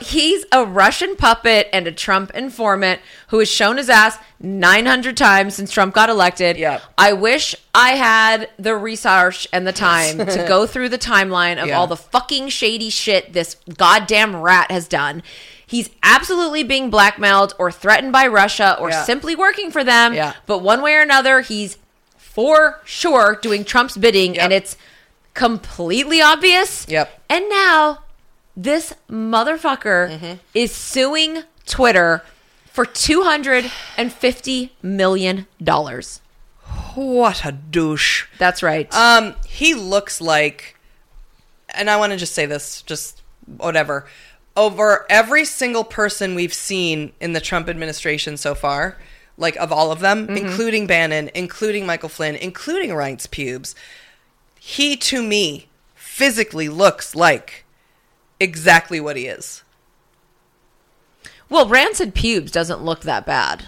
[0.00, 5.54] he's a Russian puppet and a Trump informant who has shown his ass 900 times
[5.54, 6.56] since Trump got elected.
[6.56, 6.82] Yep.
[6.98, 11.68] I wish I had the research and the time to go through the timeline of
[11.68, 11.78] Yeah.
[11.78, 15.22] all the fucking shady shit this goddamn rat has done.
[15.64, 19.04] He's absolutely being blackmailed or threatened by Russia or Yeah.
[19.04, 20.14] simply working for them.
[20.14, 20.32] Yeah.
[20.46, 21.78] But one way or another, he's
[22.16, 24.42] for sure doing Trump's bidding Yep.
[24.44, 24.76] and it's
[25.34, 26.86] completely obvious.
[26.88, 27.22] Yep.
[27.30, 28.00] And now
[28.58, 30.32] this motherfucker Mm-hmm.
[30.52, 32.22] is suing Twitter
[32.66, 35.46] for $250 million.
[36.94, 38.26] What a douche.
[38.38, 38.92] That's right.
[38.94, 40.76] Um, he looks like,
[41.74, 44.06] and I want to just say this, just whatever.
[44.56, 48.98] Over every single person we've seen in the Trump administration so far,
[49.36, 53.76] like of all of them, including Bannon, including Michael Flynn, including Reince Pubes,
[54.58, 57.64] he to me physically looks like
[58.40, 59.62] exactly what he is.
[61.50, 63.64] well, rancid pubes doesn't look that bad.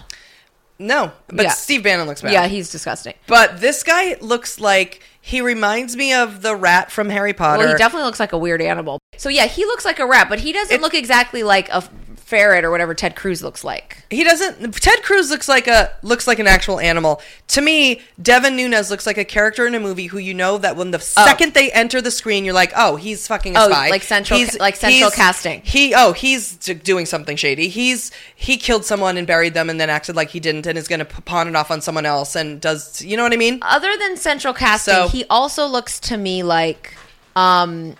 [0.77, 1.51] No, but Yeah.
[1.51, 2.31] Steve Bannon looks bad.
[2.31, 3.13] Yeah, he's disgusting.
[3.27, 7.59] but this guy looks like he reminds me of the rat from Harry Potter.
[7.59, 8.97] Well, he definitely looks like a weird animal.
[9.17, 11.83] So yeah, he looks like a rat, but he doesn't It- look exactly like a
[12.31, 14.03] ferret or whatever Ted Cruz looks like.
[14.09, 14.73] He doesn't.
[14.75, 17.21] Ted Cruz looks like a looks like an actual animal.
[17.49, 20.75] To me, Devin Nunes looks like a character in a movie who you know that
[20.77, 23.89] when the second they enter the screen, you're like, oh, he's fucking a Oh, spy.
[23.89, 25.61] like central- he's, like central casting.
[25.63, 27.67] He oh, he's doing something shady.
[27.67, 30.87] He's he killed someone and buried them and then acted like he didn't and is
[30.87, 33.59] going to pawn it off on someone else and does you know what I mean?
[33.61, 36.95] Other than central casting, So- he also looks to me like
[37.35, 37.95] um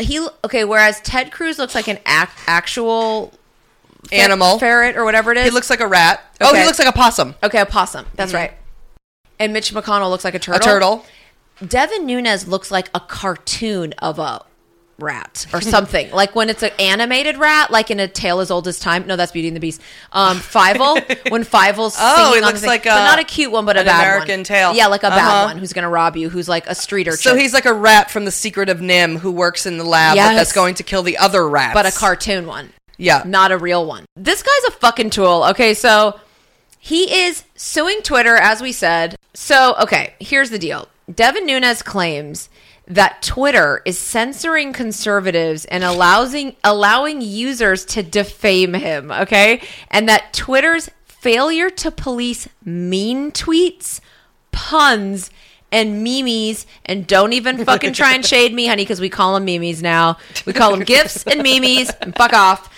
[0.00, 3.32] he okay, whereas Ted Cruz looks like an ac- actual
[4.08, 4.58] fer- Animal.
[4.58, 5.44] ferret or whatever it is.
[5.44, 6.20] He looks like a rat.
[6.40, 7.34] Oh, he looks like a possum.
[7.42, 8.06] okay, a possum.
[8.14, 8.36] That's mm-hmm.
[8.36, 8.52] right.
[9.38, 10.60] And Mitch McConnell looks like a turtle.
[10.60, 11.06] A turtle.
[11.66, 14.44] Devin Nunes looks like a cartoon of a
[14.98, 16.10] rat or something.
[16.12, 19.06] like when it's an animated rat, like in A Tale as Old as Time.
[19.06, 19.80] No, that's Beauty and the Beast.
[20.12, 20.94] Um, Fievel,
[21.30, 23.64] when Fievel's Oh, singing he on the looks like but a- not a cute one,
[23.66, 24.44] but a an bad American one.
[24.44, 24.74] Tail.
[24.74, 25.44] Yeah, like a bad Uh-huh.
[25.46, 27.18] one who's going to rob you, who's like a street urchin.
[27.18, 30.16] So he's like a rat from the Secret of NIMH who works in the lab
[30.16, 30.36] Yes.
[30.36, 31.74] that's going to kill the other rats.
[31.74, 32.70] but a cartoon one.
[32.96, 33.22] Yeah.
[33.26, 34.04] not a real one.
[34.14, 35.44] This guy's a fucking tool.
[35.50, 36.20] Okay, so
[36.78, 39.16] he is suing Twitter, as we said.
[39.34, 42.48] So, okay, here's the deal Devin Nunes claims
[42.86, 49.62] that Twitter is censoring conservatives and allowing allowing users to defame him, okay?
[49.90, 54.00] And that Twitter's failure to police mean tweets,
[54.52, 55.30] puns,
[55.72, 59.44] and memes, and don't even fucking try and shade me, honey, because we call them
[59.44, 60.18] memes now.
[60.46, 62.72] We call them gifs and memes, and fuck off.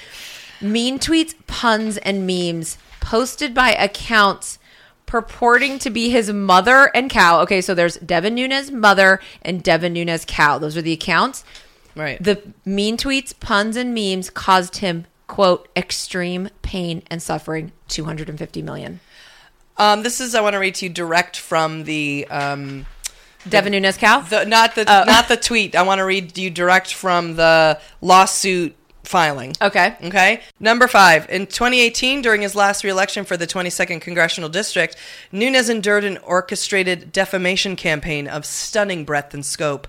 [0.62, 4.58] Mean tweets, puns, and memes posted by accounts
[5.06, 7.40] purporting to be his mother and cow.
[7.42, 10.58] Okay, so there's Devin Nunes mother and Devin Nunes cow.
[10.58, 11.44] Those are the accounts.
[11.94, 12.22] right.
[12.22, 19.00] The mean tweets, puns, and memes caused him, quote, extreme pain and suffering, 250 million.
[19.78, 22.86] Um, this is I want to read to you direct from the um,
[23.48, 24.20] Devin Nunes cow?
[24.20, 25.04] the not the Oh.
[25.06, 25.74] not the tweet.
[25.74, 28.75] I want to read you direct from the lawsuit
[29.06, 29.54] filing.
[29.60, 29.96] Okay.
[30.04, 30.40] Okay.
[30.60, 31.28] Number five.
[31.30, 34.96] In 2018, during his last reelection for the 22nd Congressional District,
[35.32, 39.86] Nunes endured an orchestrated defamation campaign of stunning breadth and scope.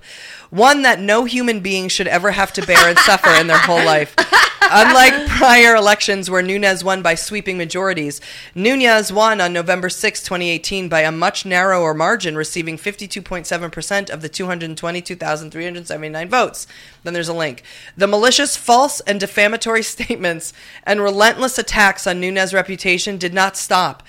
[0.49, 3.83] One that no human being should ever have to bear and suffer in their whole
[3.83, 4.15] life.
[4.69, 8.19] Unlike prior elections where Nunes won by sweeping majorities,
[8.53, 14.29] Nunes won on November 6, 2018 by a much narrower margin, receiving 52.7% of the
[14.29, 16.67] 222,379 votes.
[17.03, 17.63] Then there's a link.
[17.95, 20.53] The malicious, false, and defamatory statements
[20.83, 24.03] and relentless attacks on Nunes' reputation did not stop.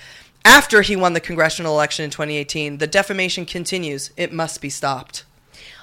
[0.45, 4.11] After he won the congressional election in 2018, the defamation continues.
[4.15, 5.25] It must be stopped.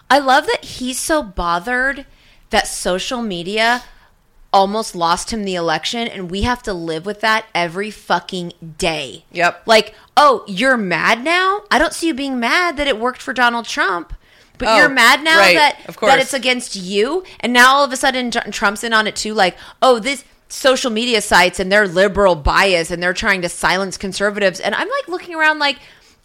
[0.08, 2.06] I love that he's so bothered
[2.50, 3.82] that social media
[4.56, 9.24] almost lost him the election and we have to live with that every fucking day.
[9.32, 9.62] Yep.
[9.66, 11.62] Like, oh, you're mad now?
[11.70, 14.12] I don't see you being mad that it worked for Donald Trump.
[14.58, 17.92] But Oh, you're mad now right, that that it's against you, and now all of
[17.92, 19.34] a sudden Trump's in on it too.
[19.34, 23.98] Like, oh, this social media sites and their liberal bias, and they're trying to silence
[23.98, 24.60] conservatives.
[24.60, 25.78] And I'm like looking around, like,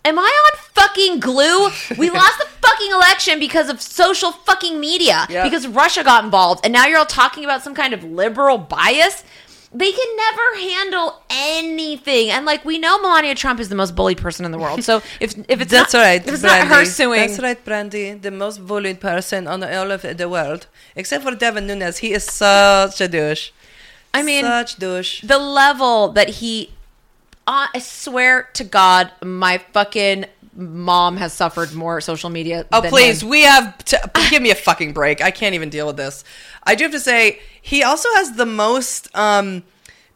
[0.06, 1.70] am I on fucking glue?
[1.98, 6.74] We lost the fucking election because of social fucking media, because Russia got involved, and
[6.74, 9.24] now you're all talking about some kind of liberal bias.
[9.74, 14.18] They can never handle anything, and like we know, Melania Trump is the most bullied
[14.18, 14.84] person in the world.
[14.84, 16.22] So if if it's That's not, right.
[16.28, 16.90] if it's not her Brandy.
[16.90, 18.14] suing, That's right, Brandy.
[18.14, 22.00] The most bullied person on all of the world, except for Devin Nunes.
[22.00, 23.52] He is such a douche.
[24.14, 25.22] I mean, such douche.
[25.22, 26.72] the level that he
[27.48, 30.26] uh, I swear to God, my fucking
[30.56, 32.66] mom has suffered more social media.
[32.72, 33.24] Oh, please.
[33.24, 33.30] him.
[33.30, 35.22] We have to give me a fucking break.
[35.22, 36.24] I can't even deal with this.
[36.64, 39.14] I do have to say, he also has the most.
[39.16, 39.64] um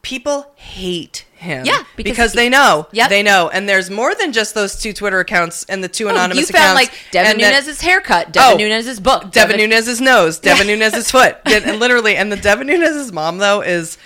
[0.02, 1.66] People hate him.
[1.66, 2.86] Yeah, because because, they know.
[2.92, 3.10] Yep.
[3.10, 3.50] They know.
[3.50, 6.54] And there's more than just those two Twitter accounts and the two Oh, anonymous you
[6.54, 6.92] found accounts.
[6.92, 11.66] like Devin Nunes' haircut, Devin Oh, Nunes' book, Devin Nunes' nose, Devin Nunes' foot, and
[11.66, 13.98] and literally, and the Devin Nunes' mom though is,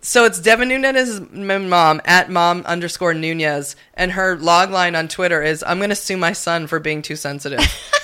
[0.00, 5.08] so it's Devin Nunes' m- mom at mom underscore Nunez, and her log line on
[5.08, 7.60] Twitter is, "I'm going to sue my son for being too sensitive."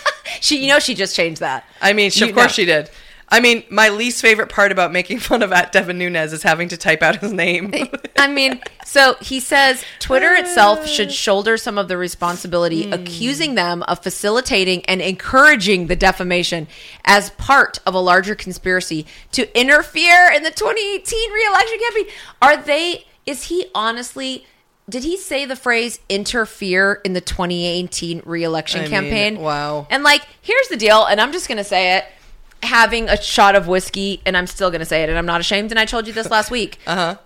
[0.41, 1.65] She, you know, she just changed that.
[1.81, 2.53] I mean, she, You of course know.
[2.53, 2.91] she did.
[3.35, 6.69] I mean, my least favorite part about making fun of at Devin Nunes is having
[6.69, 7.75] to type out his name.
[8.17, 10.39] I mean, so he says Twitter uh.
[10.39, 12.93] itself should shoulder some of the responsibility, hmm.
[12.93, 16.69] accusing them of facilitating and encouraging the defamation
[17.05, 22.07] as part of a larger conspiracy to interfere in the 2018 reelection campaign.
[22.41, 24.47] Are they, is he honestly,
[24.89, 29.41] did he say the phrase interfere in the 2018 reelection I mean, campaign?
[29.41, 29.89] wow.
[29.91, 32.05] And like, here's the deal, and I'm just going to say it.
[32.63, 35.41] Having a shot of whiskey, and I'm still going to say it, and I'm not
[35.41, 35.71] ashamed.
[35.71, 36.79] And I told you this last week.
[36.87, 37.17] Uh huh.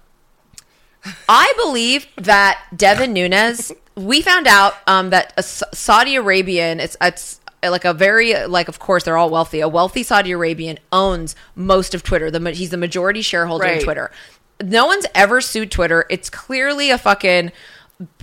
[1.29, 3.73] I believe that Devin Nunes.
[3.95, 6.81] We found out um, that a Saudi Arabian.
[6.81, 9.61] It's it's like a very like of course they're all wealthy.
[9.61, 12.31] A wealthy Saudi Arabian owns most of Twitter.
[12.31, 14.11] The he's the majority shareholder in Twitter.
[14.63, 16.05] No one's ever sued Twitter.
[16.11, 17.53] It's clearly a fucking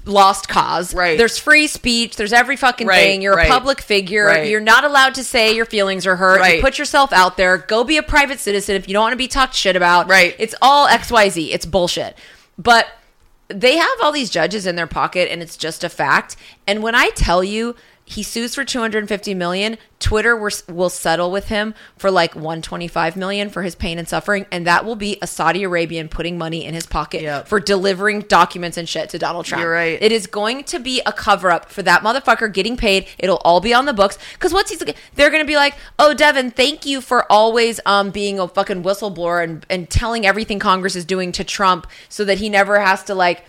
[0.06, 0.94] lost cause.
[0.94, 1.18] Right.
[1.18, 2.16] There's free speech.
[2.16, 3.22] There's every fucking Right, thing.
[3.22, 3.48] You're right.
[3.48, 4.26] a public figure.
[4.26, 4.50] Right.
[4.50, 6.46] You're not allowed to say your feelings are hurt.
[6.54, 7.58] You put yourself out there.
[7.58, 10.08] Go be a private citizen if you don't want to be talked shit about.
[10.08, 10.36] Right.
[10.40, 11.50] It's all XYZ.
[11.52, 12.18] It's bullshit.
[12.58, 12.88] But
[13.48, 16.36] they have all these judges in their pocket and it's just a fact.
[16.68, 17.76] And when I tell you
[18.08, 23.64] he sues for 250 million, Twitter will, settle with him for like 125 million for
[23.64, 26.86] his pain and suffering and that will be a Saudi Arabian putting money in his
[26.86, 27.48] pocket Yep.
[27.48, 29.62] for delivering documents and shit to Donald Trump.
[29.64, 29.98] You're right.
[30.00, 33.08] It is going to be a cover up for that motherfucker getting paid.
[33.18, 34.84] It'll all be on the books because what's he's
[35.16, 38.84] they're going to be like, "Oh, Devin, thank you for always um being a fucking
[38.84, 43.04] whistleblower and and telling everything Congress is doing to Trump so that he never has
[43.06, 43.46] to like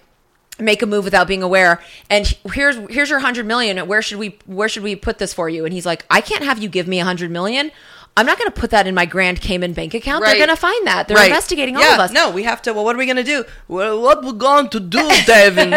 [0.58, 4.38] make a move without being aware and here's here's your 100 million where should we
[4.46, 6.86] where should we put this for you and he's like i can't have you give
[6.88, 7.70] me a 100 million
[8.16, 10.56] i'm not going to put that in my grand cayman bank account they're going to
[10.56, 11.26] find that they're Right.
[11.30, 12.72] investigating all of us No, we have to.
[12.72, 13.44] Well, what are we going to do?
[13.68, 15.74] Well, what we're going to do, Devin?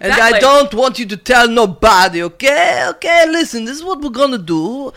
[0.00, 2.86] And I don't want you to tell nobody, okay?
[2.92, 4.92] Okay, listen, this is what we're going to do.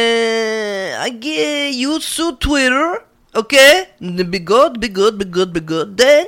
[0.00, 3.04] Uh, I get you sue Twitter,
[3.34, 3.88] okay?
[4.00, 5.96] Be good, be good, be good, be good.
[5.96, 6.26] Then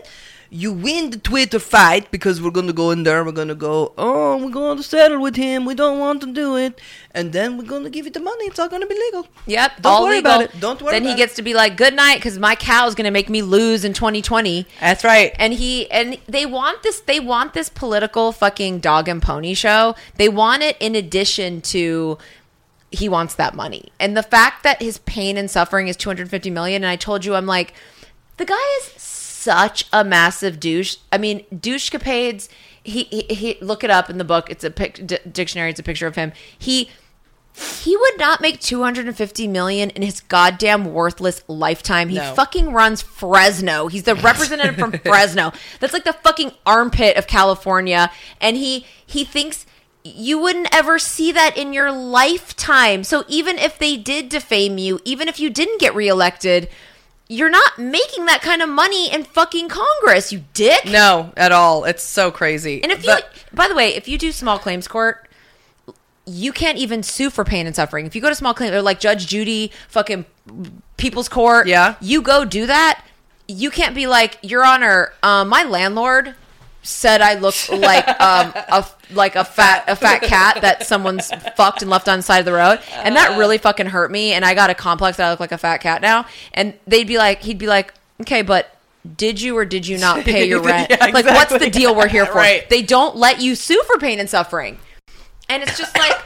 [0.50, 3.22] you win the Twitter fight because we're going to go in there.
[3.22, 5.66] We're going to go, oh, we're going to settle with him.
[5.66, 6.80] We don't want to do it.
[7.12, 8.46] And then we're going to give you the money.
[8.46, 9.26] It's all going to be legal.
[9.46, 10.32] Yep, Don't all worry legal.
[10.32, 10.60] about it.
[10.60, 13.10] Don't worry Then he gets to be like, "Good night," because my cow's going to
[13.10, 14.66] make me lose in 2020.
[14.80, 15.34] That's right.
[15.38, 17.00] And he and they want this.
[17.00, 19.96] They want this political fucking dog and pony show.
[20.16, 22.18] They want it in addition to
[22.90, 26.82] he wants that money and the fact that his pain and suffering is 250 million.
[26.84, 27.74] And I told you, I'm like,
[28.38, 28.84] the guy is
[29.38, 30.96] such a massive douche.
[31.12, 32.48] I mean, douche capades.
[32.82, 34.50] He, he, he look it up in the book.
[34.50, 35.70] It's a pic, d- dictionary.
[35.70, 36.32] It's a picture of him.
[36.58, 36.90] He
[37.82, 42.08] he would not make 250 million in his goddamn worthless lifetime.
[42.08, 42.32] He No.
[42.34, 43.88] fucking runs Fresno.
[43.88, 45.52] He's the representative from Fresno.
[45.80, 49.66] That's like the fucking armpit of California and he he thinks
[50.04, 53.02] you wouldn't ever see that in your lifetime.
[53.02, 56.68] So even if they did defame you, even if you didn't get reelected,
[57.28, 60.86] you're not making that kind of money in fucking Congress, you dick.
[60.86, 61.84] No, at all.
[61.84, 62.82] It's so crazy.
[62.82, 65.28] And if you, But- by the way, if you do small claims court,
[66.24, 68.06] you can't even sue for pain and suffering.
[68.06, 70.24] If you go to small claim, or like Judge Judy, fucking
[70.96, 71.94] People's Court, Yeah.
[72.00, 73.02] you go do that.
[73.46, 76.34] You can't be like, Your Honor, um, my landlord
[76.82, 81.82] said I look like um, a like a fat a fat cat that someone's fucked
[81.82, 84.32] and left on the side of the road, and that really fucking hurt me.
[84.32, 86.26] And I got a complex that I look like a fat cat now.
[86.54, 88.74] And they'd be like, he'd be like, okay, but.
[89.16, 90.90] Did you or did you not pay your rent?
[90.90, 92.34] Yeah, Like, what's the deal we're here for?
[92.34, 92.68] Right.
[92.68, 94.76] They don't let you sue for pain and suffering.
[95.48, 96.18] And it's just like.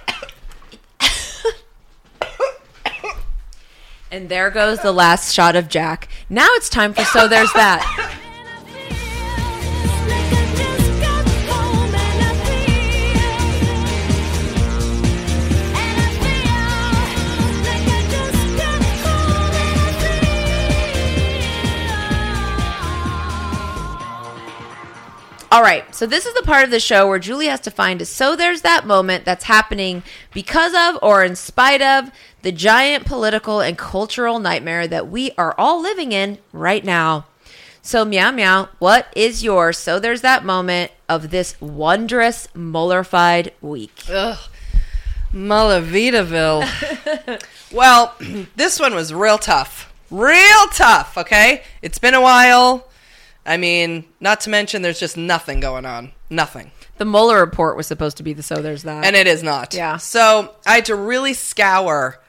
[4.10, 6.08] and there goes the last shot of Jack.
[6.28, 8.11] Now it's time for So There's That.
[25.52, 28.00] All right, so this is the part of the show where Julie has to find
[28.00, 33.04] a so there's that moment that's happening because of or in spite of the giant
[33.04, 37.26] political and cultural nightmare that we are all living in right now.
[37.82, 44.04] So, meow meow, what is your so there's that moment of this wondrous Mullerfied week?
[44.08, 44.38] Ugh.
[45.34, 46.66] Malavitaville.
[47.72, 48.16] well,
[48.56, 49.92] this one was real tough.
[50.10, 51.62] Real tough, okay?
[51.82, 52.88] It's been a while.
[53.44, 56.12] I mean, not to mention there's just nothing going on.
[56.30, 56.70] Nothing.
[56.98, 59.04] The Mueller report was supposed to be the so there's that.
[59.04, 59.74] And it is not.
[59.74, 59.96] Yeah.
[59.96, 62.20] So I had to really scour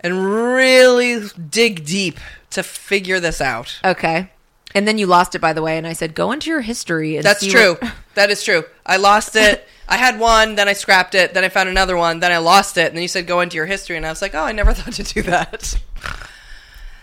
[0.00, 0.24] and
[0.54, 2.18] really dig deep
[2.50, 3.78] to figure this out.
[3.84, 4.30] okay.
[4.74, 7.16] And then you lost it, by the way, and I said, go into your history.
[7.16, 7.76] And That's true.
[7.78, 8.64] what- that is true.
[8.86, 9.68] I lost it.
[9.86, 12.78] I had one, then I scrapped it, then I found another one, then I lost
[12.78, 14.52] it, and then you said go into your history, and I was like, oh, I
[14.52, 15.78] never thought to do that.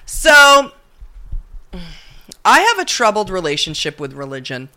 [0.05, 0.71] So,
[2.49, 4.69] I have a troubled relationship with religion.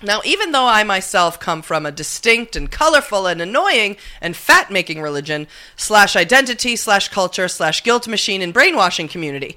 [0.00, 4.70] Now, even though I myself come from a distinct and colorful and annoying and fat
[4.70, 9.56] making religion, slash identity, slash culture, slash guilt machine and brainwashing community,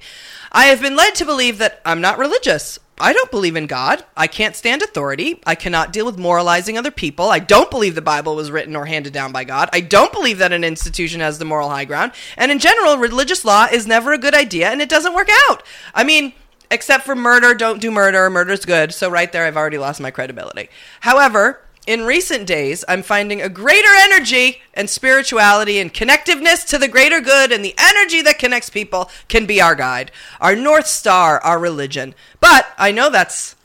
[0.50, 2.80] I have been led to believe that I'm not religious.
[2.98, 4.04] I don't believe in God.
[4.16, 5.40] I can't stand authority.
[5.46, 7.28] I cannot deal with moralizing other people.
[7.28, 9.68] I don't believe the Bible was written or handed down by God.
[9.72, 12.10] I don't believe that an institution has the moral high ground.
[12.36, 15.62] And in general, religious law is never a good idea and it doesn't work out.
[15.94, 16.32] I mean,
[16.70, 18.28] except for murder, don't do murder.
[18.30, 18.92] Murder's good.
[18.94, 20.68] So right there, I've already lost my credibility.
[21.00, 26.86] However, in recent days, I'm finding a greater energy and spirituality and connectiveness to the
[26.86, 31.40] greater good, and the energy that connects people can be our guide, our north star,
[31.40, 32.14] our religion.
[32.40, 33.56] But I know that's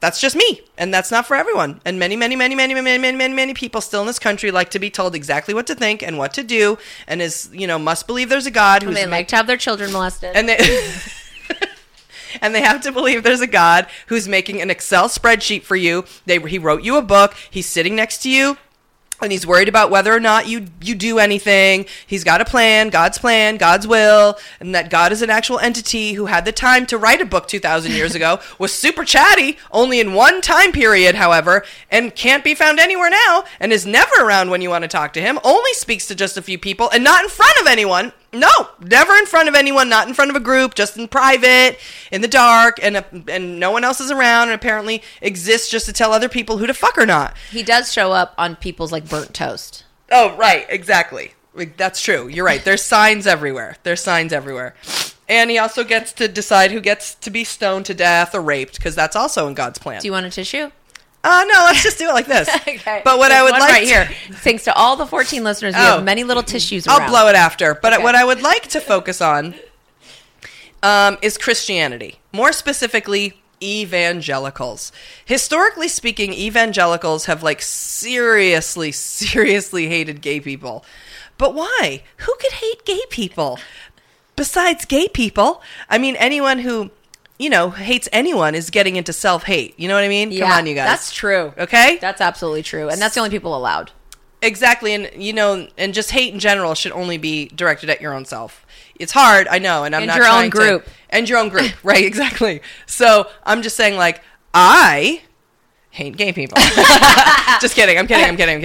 [0.00, 1.80] that's just me, and that's not for everyone.
[1.84, 4.70] And many, many, many, many, many, many, many, many people still in this country like
[4.70, 7.78] to be told exactly what to think and what to do, and is you know
[7.78, 10.34] must believe there's a God who's they ma- like to have their children molested.
[10.34, 10.56] and they
[12.40, 16.04] and they have to believe there's a God who's making an Excel spreadsheet for you.
[16.26, 17.34] They he wrote you a book.
[17.50, 18.56] He's sitting next to you.
[19.22, 21.86] And he's worried about whether or not you you do anything.
[22.08, 26.14] He's got a plan, God's plan, God's will, and that God is an actual entity
[26.14, 30.00] who had the time to write a book 2000 years ago, was super chatty only
[30.00, 34.50] in one time period, however, and can't be found anywhere now and is never around
[34.50, 35.38] when you want to talk to him.
[35.44, 38.12] Only speaks to just a few people and not in front of anyone.
[38.32, 38.48] No,
[38.80, 41.78] never in front of anyone, not in front of a group, just in private,
[42.10, 45.84] in the dark, and uh, and no one else is around, and apparently exists just
[45.86, 47.36] to tell other people who to fuck or not.
[47.50, 49.84] he does show up on people's like burnt toast.
[50.10, 51.34] Oh, right, exactly.
[51.76, 52.28] That's true.
[52.28, 52.64] You're right.
[52.64, 53.76] There's signs everywhere.
[53.82, 54.74] There's signs everywhere.
[55.28, 58.76] And he also gets to decide who gets to be stoned to death or raped,
[58.76, 60.00] because that's also in God's plan.
[60.00, 60.70] Do you want a tissue?
[61.24, 62.48] Uh, no, let's just do it like this.
[62.68, 63.02] Okay.
[63.04, 64.10] But what There's I would like right to- here.
[64.32, 65.84] Thanks to all the 14 listeners, we Oh.
[65.96, 66.86] have many little tissues.
[66.88, 67.74] I'll blow it after.
[67.74, 68.02] But Okay.
[68.02, 69.54] what I would like to focus on
[70.82, 72.16] um, is Christianity.
[72.32, 74.90] More specifically, evangelicals.
[75.24, 78.90] Historically speaking, evangelicals have like seriously,
[79.22, 80.84] seriously hated gay people.
[81.38, 82.02] But why?
[82.18, 83.58] Who could hate gay people?
[84.34, 86.90] Besides gay people, I mean, anyone who,
[87.42, 89.74] you know, hates anyone is getting into self hate.
[89.78, 90.30] You know what I mean?
[90.30, 90.86] Yeah, Come on, you guys.
[90.88, 91.52] That's true.
[91.58, 91.98] Okay?
[92.00, 93.90] That's absolutely true, and that's the only people allowed.
[94.40, 98.12] Exactly, and you know, and just hate in general should only be directed at your
[98.14, 98.64] own self.
[98.98, 100.88] It's hard, I know, and I'm And not your own trying to- group.
[101.10, 102.04] and your own group, right?
[102.04, 102.60] Exactly.
[102.86, 104.20] So I'm just saying, like,
[104.54, 105.22] I
[105.90, 106.56] hate gay people.
[107.60, 107.98] just kidding.
[107.98, 108.24] I'm kidding.
[108.24, 108.56] I'm kidding.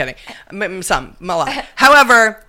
[0.52, 0.82] I'm kidding.
[0.84, 1.50] Some, a lot.
[1.76, 2.44] However,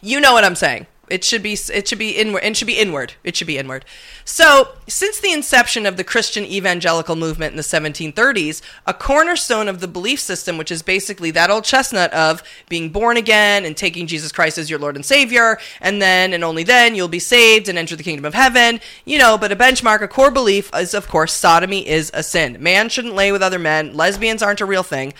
[0.00, 0.86] you know what I'm saying.
[1.10, 3.14] It should be it should be inward it should be inward.
[3.24, 3.84] It should be inward.
[4.24, 9.80] So, since the inception of the Christian evangelical movement in the 1730s, a cornerstone of
[9.80, 14.06] the belief system, which is basically that old chestnut of being born again and taking
[14.06, 17.68] Jesus Christ as your Lord and Savior, and then and only then you'll be saved
[17.68, 18.80] and enter the kingdom of heaven.
[19.04, 22.56] You know, but a benchmark, a core belief is of course sodomy is a sin.
[22.60, 23.94] Man shouldn't lay with other men.
[23.94, 25.14] Lesbians aren't a real thing.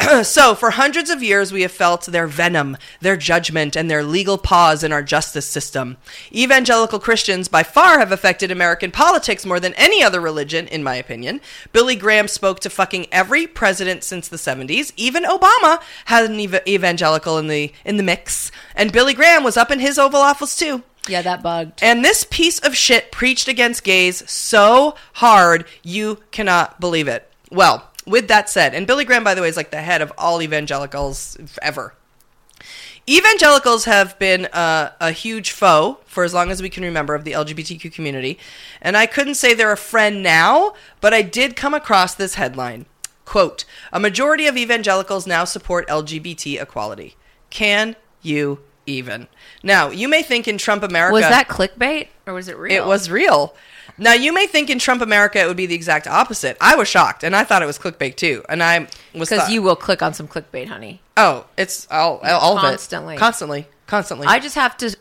[0.22, 4.38] so, for hundreds of years, we have felt their venom, their judgment, and their legal
[4.38, 5.96] pause in our justice system.
[6.32, 10.94] Evangelical Christians, by far, have affected American politics more than any other religion, in my
[10.94, 11.40] opinion.
[11.72, 14.92] Billy Graham spoke to fucking every president since the 70s.
[14.96, 19.56] Even Obama had an ev- evangelical in the in the mix, and Billy Graham was
[19.56, 20.82] up in his Oval Office too.
[21.08, 21.82] Yeah, that bugged.
[21.82, 27.30] And this piece of shit preached against gays so hard you cannot believe it.
[27.50, 30.12] Well, with that said, and Billy Graham, by the way, is like the head of
[30.18, 31.94] all evangelicals ever.
[33.08, 37.22] Evangelicals have been uh, a huge foe for as long as we can remember of
[37.22, 38.36] the LGBTQ community.
[38.82, 42.86] And I couldn't say they're a friend now, but I did come across this headline.
[43.24, 47.16] Quote, a majority of evangelicals now support LGBT equality.
[47.50, 49.28] Can you even?
[49.62, 51.12] Now, you may think in Trump America.
[51.12, 52.82] Was that clickbait or was it real?
[52.82, 53.54] It was real.
[53.98, 56.56] Now you may think in Trump America it would be the exact opposite.
[56.60, 58.44] I was shocked, and I thought it was clickbait too.
[58.48, 61.00] And I was because you will click on some clickbait, honey.
[61.16, 63.16] Oh, it's all all of it Constantly.
[63.16, 64.26] constantly, constantly.
[64.26, 64.96] I just have to.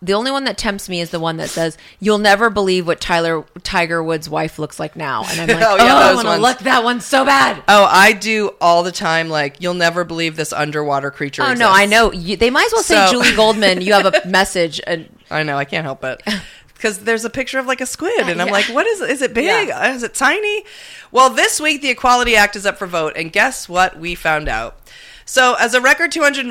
[0.00, 3.00] The only one that tempts me is the one that says, "You'll never believe what
[3.00, 6.28] Tyler Tiger Woods' wife looks like now," and I'm like, Oh, "Oh, yeah, I want
[6.28, 9.28] to look that one so bad." oh, I do all the time.
[9.28, 11.42] Like you'll never believe this underwater creature.
[11.42, 11.68] Oh no.
[11.68, 12.12] I know.
[12.12, 13.80] You, they might as well say So- Julie Goldman.
[13.80, 15.56] You have a message, and I know.
[15.56, 16.22] I can't help it.
[16.78, 18.52] Because there's a picture of like a squid, and I'm Yeah.
[18.52, 19.10] like, what is it?
[19.10, 19.68] Is it big?
[19.68, 19.92] Yeah.
[19.92, 20.64] Is it tiny?
[21.10, 24.48] Well, this week the Equality Act is up for vote, and guess what we found
[24.48, 24.76] out?
[25.24, 26.46] So, as a record 200,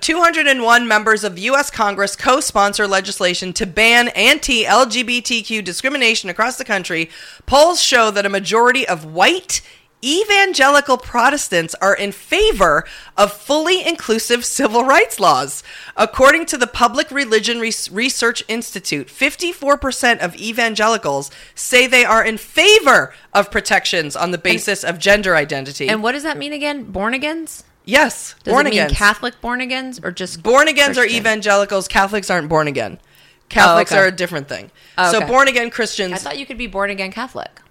[0.00, 1.70] 201 members of U.S.
[1.70, 7.08] Congress co sponsor legislation to ban anti LGBTQ discrimination across the country,
[7.46, 9.62] polls show that a majority of white
[10.04, 12.84] evangelical Protestants are in favor
[13.16, 15.62] of fully inclusive civil rights laws.
[15.96, 22.38] According to the Public Religion Res- Research Institute, 54% of evangelicals say they are in
[22.38, 25.88] favor of protections on the basis of gender identity.
[25.88, 26.84] And what does that mean again?
[26.84, 27.64] Born agains?
[27.84, 28.94] yes, Does born it mean again.
[28.94, 31.88] Catholic born agains or just Born agains are evangelicals.
[31.88, 32.98] Catholics aren't born again.
[33.00, 33.04] Oh,
[33.48, 34.00] Catholics okay.
[34.02, 34.70] are a different thing.
[34.98, 37.62] Oh, So born again Christians, I thought you could be born again Catholic.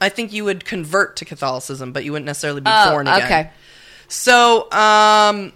[0.00, 3.22] I think you would convert to Catholicism, but you wouldn't necessarily be Oh, born again.
[3.24, 3.50] okay.
[4.08, 5.52] So, um,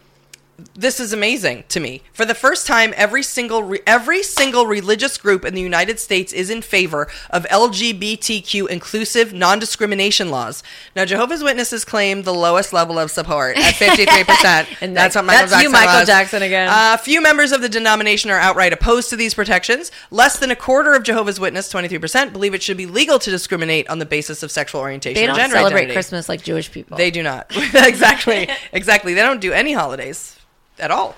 [0.74, 2.02] this is amazing to me.
[2.12, 6.32] For the first time, every single re- every single religious group in the United States
[6.32, 10.62] is in favor of LGBTQ inclusive non-discrimination laws.
[10.96, 14.78] Now, Jehovah's Witnesses claim the lowest level of support at 53%.
[14.80, 16.08] And that's what Michael that's Jackson you, Michael was.
[16.08, 16.68] Jackson, again.
[16.68, 19.92] Uh, few members of the denomination are outright opposed to these protections.
[20.10, 23.88] Less than a quarter of Jehovah's Witness, 23%, believe it should be legal to discriminate
[23.88, 25.92] on the basis of sexual orientation They don't celebrate identity.
[25.94, 26.96] Christmas like Jewish people.
[26.96, 27.46] They do not.
[27.74, 28.48] exactly.
[28.72, 29.14] Exactly.
[29.14, 30.36] They don't do any holidays
[30.78, 31.16] at all.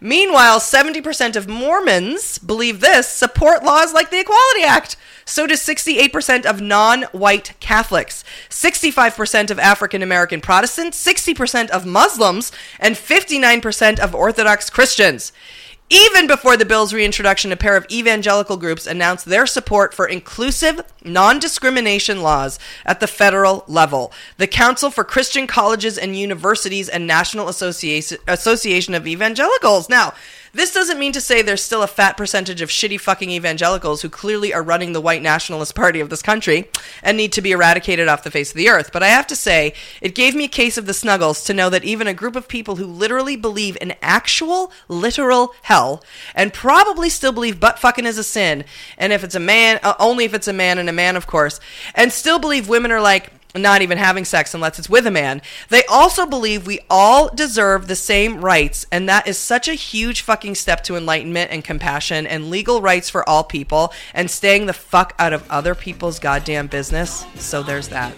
[0.00, 4.96] Meanwhile, 70% of Mormons believe this support laws like the Equality Act.
[5.24, 12.52] So does 68% of non white Catholics, 65% of African American Protestants, 60% of Muslims,
[12.78, 15.32] and 59% of Orthodox Christians.
[15.90, 20.82] Even before the bill's reintroduction, a pair of evangelical groups announced their support for inclusive,
[21.02, 24.12] non discrimination laws at the federal level.
[24.36, 29.88] The Council for Christian Colleges and Universities and National Association, Association of Evangelicals.
[29.88, 30.12] Now,
[30.52, 34.08] this doesn't mean to say there's still a fat percentage of shitty fucking evangelicals who
[34.08, 36.68] clearly are running the white nationalist party of this country
[37.02, 38.90] and need to be eradicated off the face of the earth.
[38.92, 41.70] But I have to say, it gave me a case of the snuggles to know
[41.70, 46.02] that even a group of people who literally believe in actual, literal hell
[46.34, 48.64] and probably still believe butt fucking is a sin,
[48.96, 51.26] and if it's a man, uh, only if it's a man and a man, of
[51.26, 51.60] course,
[51.94, 55.42] and still believe women are like, not even having sex unless it's with a man.
[55.68, 60.20] They also believe we all deserve the same rights, and that is such a huge
[60.20, 64.72] fucking step to enlightenment and compassion and legal rights for all people and staying the
[64.72, 67.24] fuck out of other people's goddamn business.
[67.36, 68.12] So there's that.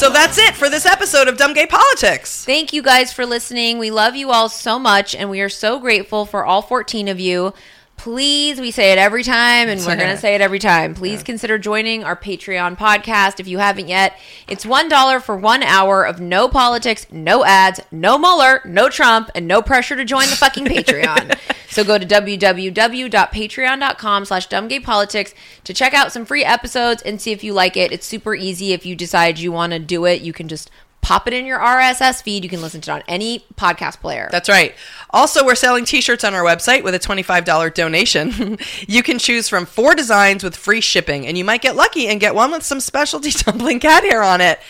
[0.00, 2.42] So that's it for this episode of Dumb Gay Politics.
[2.46, 3.76] Thank you guys for listening.
[3.76, 7.20] We love you all so much, and we are so grateful for all 14 of
[7.20, 7.52] you.
[8.00, 10.94] Please, we say it every time, and we're going to say it every time.
[10.94, 14.18] Please consider joining our Patreon podcast if you haven't yet.
[14.48, 19.46] It's $1 for one hour of no politics, no ads, no Mueller, no Trump, and
[19.46, 21.38] no pressure to join the fucking Patreon.
[21.68, 25.34] so go to www.patreon.com slash dumbgaypolitics
[25.64, 27.92] to check out some free episodes and see if you like it.
[27.92, 28.72] It's super easy.
[28.72, 30.70] If you decide you want to do it, you can just
[31.00, 32.44] pop it in your RSS feed.
[32.44, 34.28] You can listen to it on any podcast player.
[34.30, 34.74] That's right.
[35.10, 38.58] Also, we're selling t-shirts on our website with a $25 donation.
[38.86, 42.20] you can choose from four designs with free shipping, and you might get lucky and
[42.20, 44.60] get one with some specialty tumbling cat hair on it.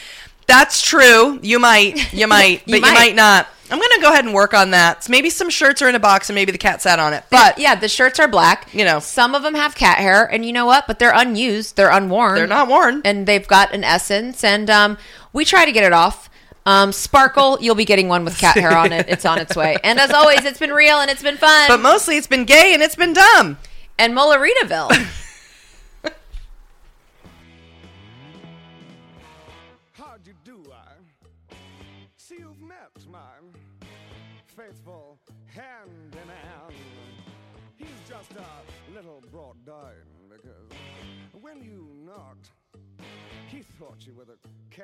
[0.51, 1.39] That's true.
[1.43, 2.89] You might, you might, You but might.
[2.89, 3.47] you might not.
[3.71, 5.09] I'm going to go ahead and work on that.
[5.09, 7.23] Maybe some shirts are in a box and maybe the cat sat on it.
[7.31, 8.69] But yeah, the shirts are black.
[8.75, 8.99] You know.
[8.99, 10.89] some of them have cat hair, and you know what?
[10.89, 11.77] But they're unused.
[11.77, 12.35] They're unworn.
[12.35, 13.01] they're not worn.
[13.05, 14.43] and they've got an essence.
[14.43, 14.99] And um,
[15.33, 16.29] we try to get it off.
[16.67, 19.07] Um, Sparkle, you'll be getting one with cat hair on it.
[19.09, 19.77] It's on its way.
[19.85, 21.69] And as always, it's been real and it's been fun.
[21.69, 23.57] But mostly it's been gay and it's been dumb.
[24.01, 24.91] and Molaritaville.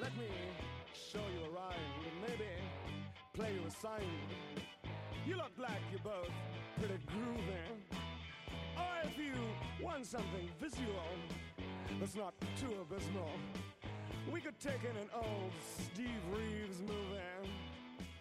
[0.00, 0.28] Let me
[0.94, 1.74] show you a rhyme,
[2.20, 2.50] maybe
[3.32, 4.06] play you a sign.
[5.26, 6.30] You look like you're both
[6.78, 7.64] pretty groovy.
[8.76, 9.32] Or if you
[9.82, 11.08] want something visual
[11.98, 13.30] that's not too abysmal,
[14.32, 17.50] we could take in an old Steve Reeves movie.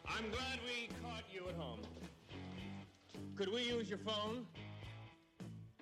[0.07, 1.81] I'm glad we caught you at home.
[3.35, 4.45] Could we use your phone?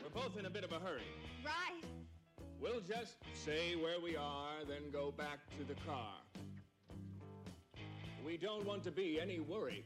[0.01, 1.03] We're both in a bit of a hurry.
[1.45, 1.92] Right.
[2.63, 6.13] We'll just say where we are, then go back to the car.
[8.25, 9.83] We don't want to be any worry.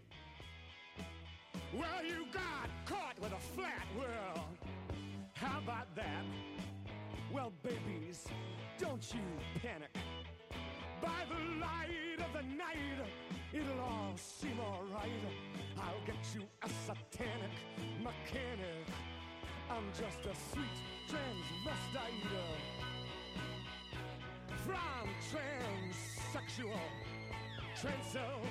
[1.73, 4.45] Well, you got caught with a flat world.
[5.33, 6.23] How about that?
[7.33, 8.25] Well, babies,
[8.77, 9.21] don't you
[9.59, 9.89] panic.
[11.01, 12.77] By the light of the night,
[13.53, 15.09] it'll all seem alright.
[15.79, 17.57] I'll get you a satanic
[18.03, 18.85] mechanic.
[19.69, 20.77] I'm just a sweet
[21.09, 22.23] transvestite
[24.65, 26.79] from transsexual
[27.79, 28.41] Transylvania.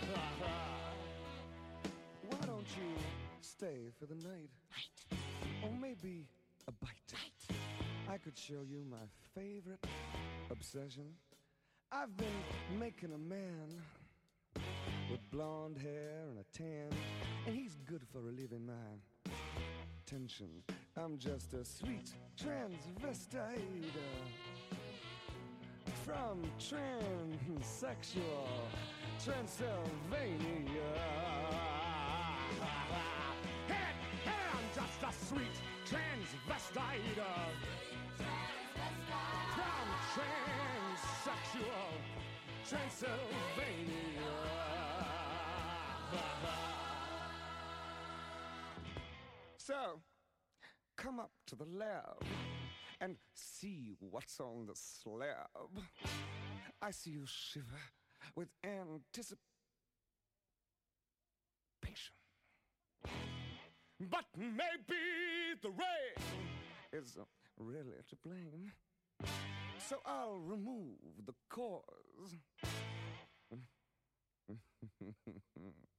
[2.28, 2.90] Why don't you
[3.40, 4.50] stay for the night?
[4.70, 5.20] Night.
[5.62, 6.26] Or maybe
[6.66, 7.12] a bite.
[7.12, 7.58] Night.
[8.08, 9.84] I could show you my favorite
[10.50, 11.14] obsession.
[11.92, 12.26] I've been
[12.78, 13.68] making a man
[15.10, 16.88] with blonde hair and a tan,
[17.46, 18.72] and he's good for relieving my
[20.06, 20.48] tension.
[20.96, 23.84] I'm just a sweet transvestite
[26.04, 28.48] from transsexual
[29.24, 30.92] Transylvania.
[33.66, 33.92] Hey,
[34.24, 37.20] hey, I'm just a sweet transvestite
[39.54, 41.90] from transsexual
[42.68, 44.75] Transylvania.
[49.56, 50.00] So,
[50.96, 52.22] come up to the lab
[53.00, 55.82] and see what's on the slab.
[56.80, 57.82] I see you shiver
[58.36, 59.40] with anticipation.
[63.98, 66.18] But maybe the rain
[66.92, 67.16] is
[67.58, 68.72] really to blame.
[69.88, 72.36] So I'll remove the cause.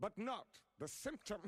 [0.00, 0.46] but not
[0.78, 1.40] the symptom.